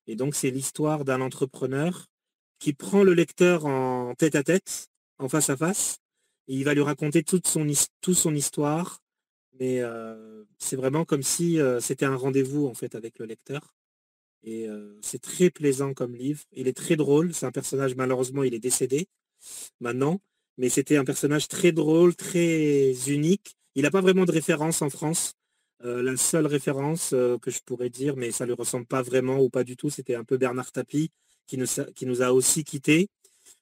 [0.07, 2.07] Et donc, c'est l'histoire d'un entrepreneur
[2.61, 4.87] qui prend le lecteur en tête à tête,
[5.19, 5.99] en face à face,
[6.47, 9.01] et il va lui raconter toute son, histoire.
[9.59, 9.83] Mais
[10.59, 13.75] c'est vraiment comme si c'était un rendez-vous en fait avec le lecteur.
[14.43, 14.67] Et
[15.01, 16.43] c'est très plaisant comme livre.
[16.53, 17.35] Il est très drôle.
[17.35, 19.09] C'est un personnage, malheureusement, il est décédé
[19.81, 20.21] maintenant.
[20.59, 23.57] Mais c'était un personnage très drôle, très unique.
[23.75, 25.35] Il n'a pas vraiment de référence en France.
[25.83, 29.49] la seule référence que je pourrais dire, mais ça ne lui ressemble pas vraiment ou
[29.49, 31.11] pas du tout, c'était un peu Bernard Tapie
[31.51, 33.09] qui nous, a aussi quittés.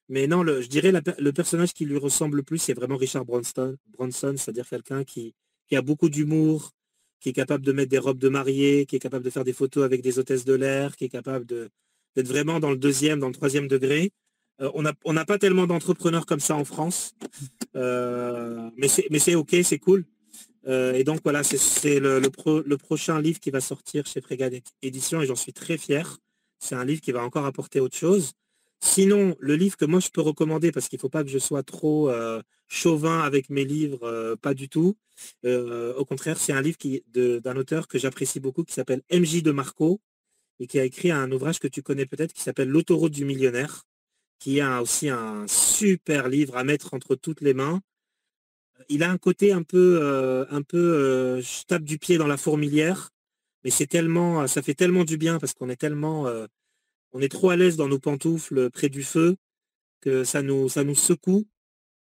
[0.08, 3.76] Mais non, je dirais le personnage qui lui ressemble le plus, c'est vraiment Richard Bronson,
[3.88, 5.34] Bronson c'est-à-dire quelqu'un qui,
[5.68, 6.72] qui, a beaucoup d'humour,
[7.20, 9.52] qui est capable de mettre des robes de mariée, qui est capable de faire des
[9.52, 13.28] photos avec des hôtesses de l'air, qui est capable d'être vraiment dans le deuxième, dans
[13.28, 14.12] le troisième degré.
[14.60, 14.70] Euh,
[15.04, 17.14] on n'a pas tellement d'entrepreneurs comme ça en France,
[17.76, 20.04] euh, mais c'est OK, c'est cool.
[20.66, 25.26] Euh, et donc voilà, c'est le, prochain livre qui va sortir chez Frégade Édition et
[25.26, 26.18] j'en suis très fier.
[26.58, 28.32] C'est un livre qui va encore apporter autre chose.
[28.80, 31.38] Sinon, le livre que moi je peux recommander, parce qu'il ne faut pas que je
[31.38, 32.10] sois trop
[32.66, 34.96] chauvin avec mes livres, pas du tout.
[35.44, 36.78] Au contraire, c'est un livre
[37.14, 40.00] d'un auteur que j'apprécie beaucoup qui s'appelle MJ de Marco
[40.60, 43.86] et qui a écrit un ouvrage que tu connais peut-être qui s'appelle L'autoroute du millionnaire,
[44.38, 47.80] qui a aussi un super livre à mettre entre toutes les mains.
[48.88, 53.10] Il a un côté un peu, un peu je tape du pied dans la fourmilière,
[53.64, 56.26] mais c'est tellement, ça fait tellement du bien parce qu'on est tellement
[57.12, 59.36] on est trop à l'aise dans nos pantoufles près du feu
[60.00, 61.46] que ça nous, ça nous secoue.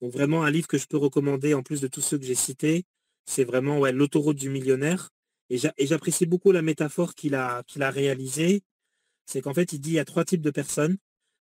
[0.02, 2.36] Donc vraiment un livre que je peux recommander en plus de tous ceux que j'ai
[2.36, 2.86] cités,
[3.26, 5.12] c'est vraiment ouais, l'autoroute du millionnaire.
[5.50, 8.64] Et j'apprécie beaucoup la métaphore qu'il a, qu'il a réalisée.
[9.26, 10.98] C'est qu'en fait, il dit il y a trois types de personnes.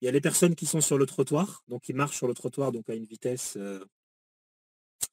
[0.02, 2.34] Il y a les personnes qui sont sur le trottoir, donc ils marchent sur le
[2.34, 3.84] trottoir donc à une vitesse euh,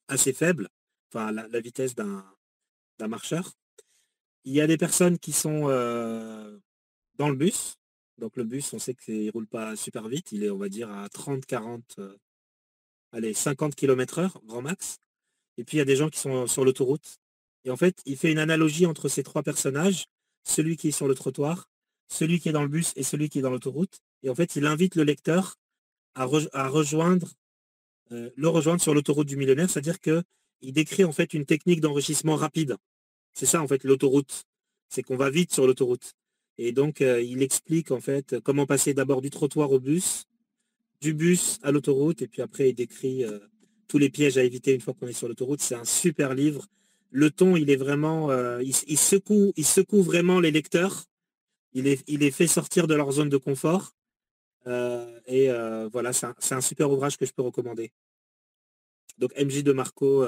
[0.09, 0.69] assez faible,
[1.12, 2.24] enfin la, vitesse d'un
[3.09, 3.52] marcheur.
[4.44, 6.59] Il y a des personnes qui sont euh,
[7.16, 7.78] dans le bus,
[8.19, 10.32] donc le bus, on sait qu'il ne roule pas super vite.
[10.32, 12.16] Il est, on va dire, à 30, 40, euh,
[13.12, 14.98] allez, 50 km heure, grand max.
[15.56, 17.19] Et puis il y a des gens qui sont sur l'autoroute.
[17.65, 20.06] Et en fait, il fait une analogie entre ces trois personnages,
[20.44, 21.69] celui qui est sur le trottoir,
[22.09, 24.01] celui qui est dans le bus et celui qui est dans l'autoroute.
[24.24, 25.56] Et en fait, il invite le lecteur
[26.14, 27.28] à, rejoindre,
[28.10, 32.34] euh, le rejoindre sur l'autoroute du millionnaire, c'est-à-dire qu'il décrit en fait une technique d'enrichissement
[32.34, 32.76] rapide.
[33.34, 34.44] C'est ça en fait l'autoroute.
[34.88, 36.14] C'est qu'on va vite sur l'autoroute.
[36.56, 40.24] Et donc, euh, il explique en fait comment passer d'abord du trottoir au bus,
[41.02, 43.38] du bus à l'autoroute, et puis après, il décrit euh,
[43.88, 45.60] tous les pièges à éviter une fois qu'on est sur l'autoroute.
[45.60, 46.66] C'est un super livre.
[47.10, 51.05] Le ton, il est vraiment, il, secoue, il secoue vraiment les lecteurs.
[51.72, 53.94] Il est fait sortir de leur zone de confort.
[54.66, 55.49] Et
[55.93, 57.93] voilà, c'est un, super ouvrage que je peux recommander.
[59.19, 60.24] Donc, MJ de Marco,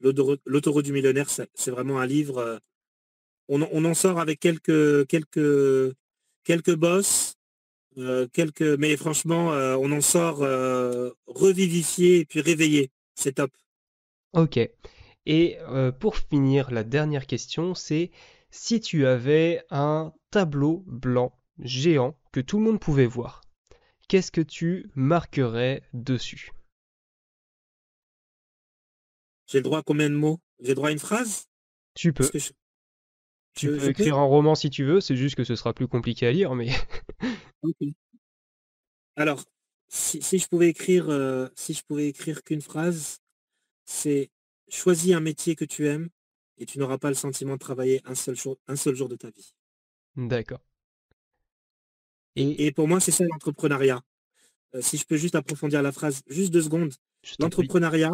[0.00, 2.60] L'autoroute du millionnaire, c'est vraiment un livre
[3.48, 5.94] on, en sort avec quelques quelques
[6.44, 7.36] quelques boss,
[7.98, 12.90] euh, quelques, mais franchement, euh, on en sort euh, revivifié et puis réveillé.
[13.14, 13.50] C'est top.
[14.32, 14.58] Ok.
[15.28, 15.58] Et
[15.98, 18.12] pour finir, la dernière question, c'est
[18.50, 23.40] si tu avais un tableau blanc géant que tout le monde pouvait voir,
[24.08, 26.50] qu'est-ce que tu marquerais dessus?
[29.46, 30.40] J'ai le droit à combien de mots?
[30.60, 31.46] J'ai le droit à une phrase?
[31.94, 32.28] Tu peux.
[33.54, 36.26] Tu peux écrire un roman si tu veux, c'est juste que ce sera plus compliqué
[36.26, 36.68] à lire, mais.
[39.16, 39.42] Alors,
[39.88, 43.18] si, je pouvais écrire, euh, si je pouvais écrire qu'une phrase,
[43.86, 44.30] c'est
[44.68, 46.10] choisis un métier que tu aimes
[46.58, 49.16] et tu n'auras pas le sentiment de travailler un seul jour, un seul jour de
[49.16, 49.54] ta vie.
[50.16, 50.60] D'accord.
[52.36, 52.70] Et...
[52.72, 54.00] pour moi, c'est ça l'entrepreneuriat.
[54.74, 56.92] Euh, si je peux juste approfondir la phrase, juste deux secondes.
[57.38, 58.12] L'entrepreneuriat,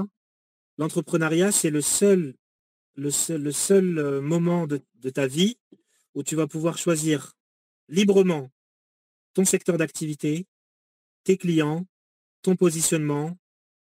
[0.78, 2.34] l'entrepreneuriat, c'est le seul
[2.94, 4.80] le seul, euh, moment de,
[5.10, 5.58] ta vie
[6.14, 7.32] où tu vas pouvoir choisir
[7.88, 8.50] librement
[9.34, 10.46] ton secteur d'activité,
[11.24, 11.86] tes clients,
[12.42, 13.38] ton positionnement,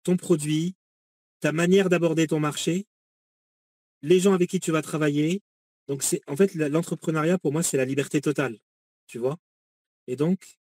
[0.02, 0.74] ton produit,
[1.40, 2.86] ta manière d'aborder ton marché,
[4.02, 5.42] les gens avec qui tu vas travailler.
[5.86, 8.59] Donc c'est en fait l'entrepreneuriat pour moi c'est la liberté totale,
[9.06, 9.38] tu vois.
[10.09, 10.59] Et donc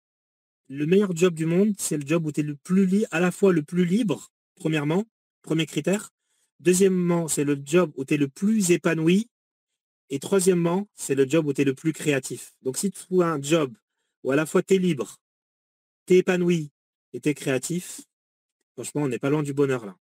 [0.68, 3.30] le meilleur job du monde, c'est le job où tu es le plus à la
[3.30, 5.04] fois le plus libre, premièrement,
[5.42, 6.10] premier critère,
[6.60, 9.28] Deuxièmement, c'est le job où tu es le plus épanoui.
[10.10, 12.54] Et troisièmement, c'est le job où tu es le plus créatif.
[12.62, 13.76] Donc si tu trouves un job
[14.22, 15.16] où à la fois tu es libre,
[16.06, 16.70] tu es épanoui
[17.12, 18.02] et tu es créatif,
[18.72, 19.96] franchement, on n'est pas loin du bonheur là.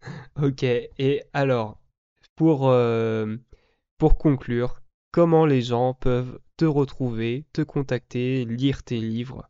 [0.42, 1.78] Ok, et alors,
[2.36, 3.36] pour, euh,
[3.98, 4.80] pour conclure,
[5.10, 9.48] comment les gens peuvent te retrouver, te contacter, lire tes livres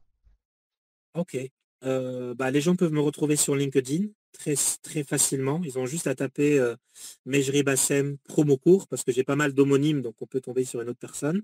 [1.14, 1.38] Ok,
[1.84, 4.06] euh, bah, les gens peuvent me retrouver sur LinkedIn
[4.36, 5.60] très, très facilement.
[5.64, 6.76] Ils ont juste à taper euh,
[7.24, 10.80] Mejri Bassem promo cours parce que j'ai pas mal d'homonymes, donc on peut tomber sur
[10.80, 11.42] une autre personne.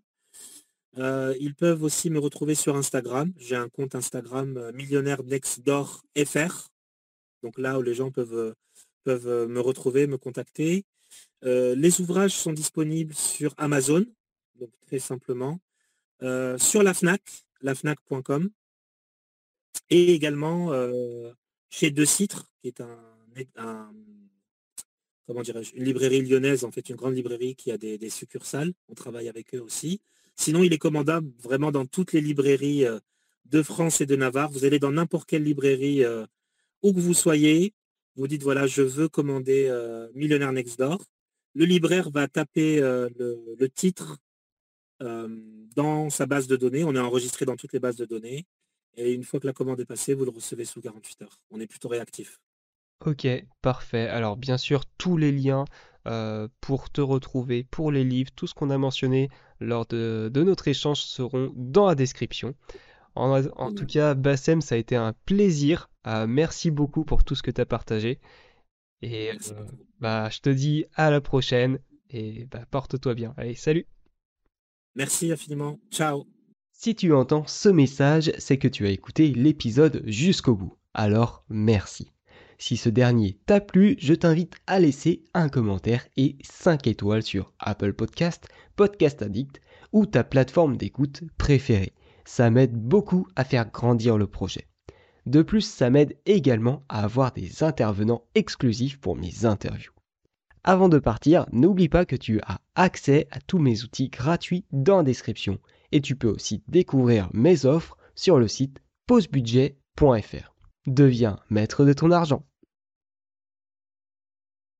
[0.98, 3.32] Euh, ils peuvent aussi me retrouver sur Instagram.
[3.38, 6.68] J'ai un compte Instagram euh, millionnaire FR.
[7.42, 8.54] Donc là où les gens peuvent,
[9.04, 10.84] peuvent me retrouver, me contacter.
[11.42, 14.04] les ouvrages sont disponibles sur Amazon,
[14.56, 15.60] donc très simplement.
[16.20, 17.22] sur la FNAC,
[17.60, 18.50] lafnac.com.
[19.90, 20.72] Et également
[21.68, 22.96] chez De Citre, qui est une
[25.76, 28.72] librairie lyonnaise, en fait, une grande librairie qui a des, succursales.
[28.88, 30.00] On travaille avec eux aussi.
[30.36, 32.84] Sinon, il est commandable vraiment dans toutes les librairies
[33.46, 34.50] de France et de Navarre.
[34.50, 36.04] Vous allez dans n'importe quelle librairie,
[36.82, 37.74] où que vous soyez,
[38.16, 39.70] vous dites, voilà, je veux commander
[40.14, 41.02] Millionnaire Next Door.
[41.54, 44.18] Le libraire va taper le, titre
[45.74, 46.84] dans sa base de données.
[46.84, 48.46] On est enregistré dans toutes les bases de données.
[48.96, 51.40] Et une fois que la commande est passée, vous le recevez sous 48 heures.
[51.50, 52.38] On est plutôt réactif.
[53.04, 53.26] Ok,
[53.62, 54.06] parfait.
[54.08, 55.64] Alors bien sûr, tous les liens
[56.06, 59.28] euh, pour te retrouver, pour les livres, tout ce qu'on a mentionné
[59.60, 62.54] lors de, notre échange seront dans la description.
[63.14, 65.90] En, tout cas, Bassem, ça a été un plaisir.
[66.06, 68.18] Euh, merci beaucoup pour tout ce que tu as partagé.
[69.02, 69.34] Et euh,
[70.00, 73.34] bah, je te dis à la prochaine et bah, porte-toi bien.
[73.36, 73.86] Allez, salut
[74.94, 75.80] Merci infiniment.
[75.90, 76.26] Ciao
[76.72, 80.76] Si tu entends ce message, c'est que tu as écouté l'épisode jusqu'au bout.
[80.92, 82.12] Alors, merci.
[82.58, 87.52] Si ce dernier t'a plu, je t'invite à laisser un commentaire et 5 étoiles sur
[87.58, 88.46] Apple Podcast,
[88.76, 89.60] Podcast Addict
[89.92, 91.94] ou ta plateforme d'écoute préférée.
[92.24, 94.68] Ça m'aide beaucoup à faire grandir le projet.
[95.24, 99.91] De plus, ça m'aide également à avoir des intervenants exclusifs pour mes interviews.
[100.64, 104.98] Avant de partir, n'oublie pas que tu as accès à tous mes outils gratuits dans
[104.98, 105.58] la description
[105.90, 110.54] et tu peux aussi découvrir mes offres sur le site pausebudget.fr.
[110.86, 112.46] Deviens maître de ton argent.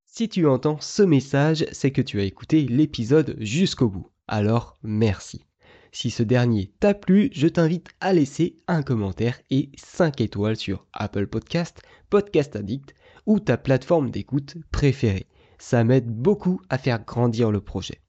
[0.07, 4.09] Si tu entends ce message, c'est que tu as écouté l'épisode jusqu'au bout.
[4.29, 5.45] Alors merci.
[5.91, 10.87] Si ce dernier t'a plu, je t'invite à laisser un commentaire et 5 étoiles sur
[10.93, 12.95] Apple Podcast, Podcast Addict
[13.27, 15.27] ou ta plateforme d'écoute préférée.
[15.65, 18.03] Ça m'aide beaucoup à faire grandir le projet.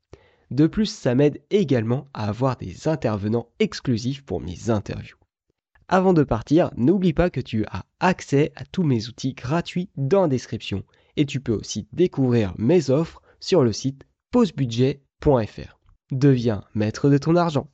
[0.49, 5.19] De plus, ça m'aide également à avoir des intervenants exclusifs pour mes interviews.
[5.87, 10.23] Avant de partir, n'oublie pas que tu as accès à tous mes outils gratuits dans
[10.23, 10.83] la description
[11.15, 15.79] et tu peux aussi découvrir mes offres sur le site pausebudget.fr.
[16.11, 17.69] Deviens maître de ton argent.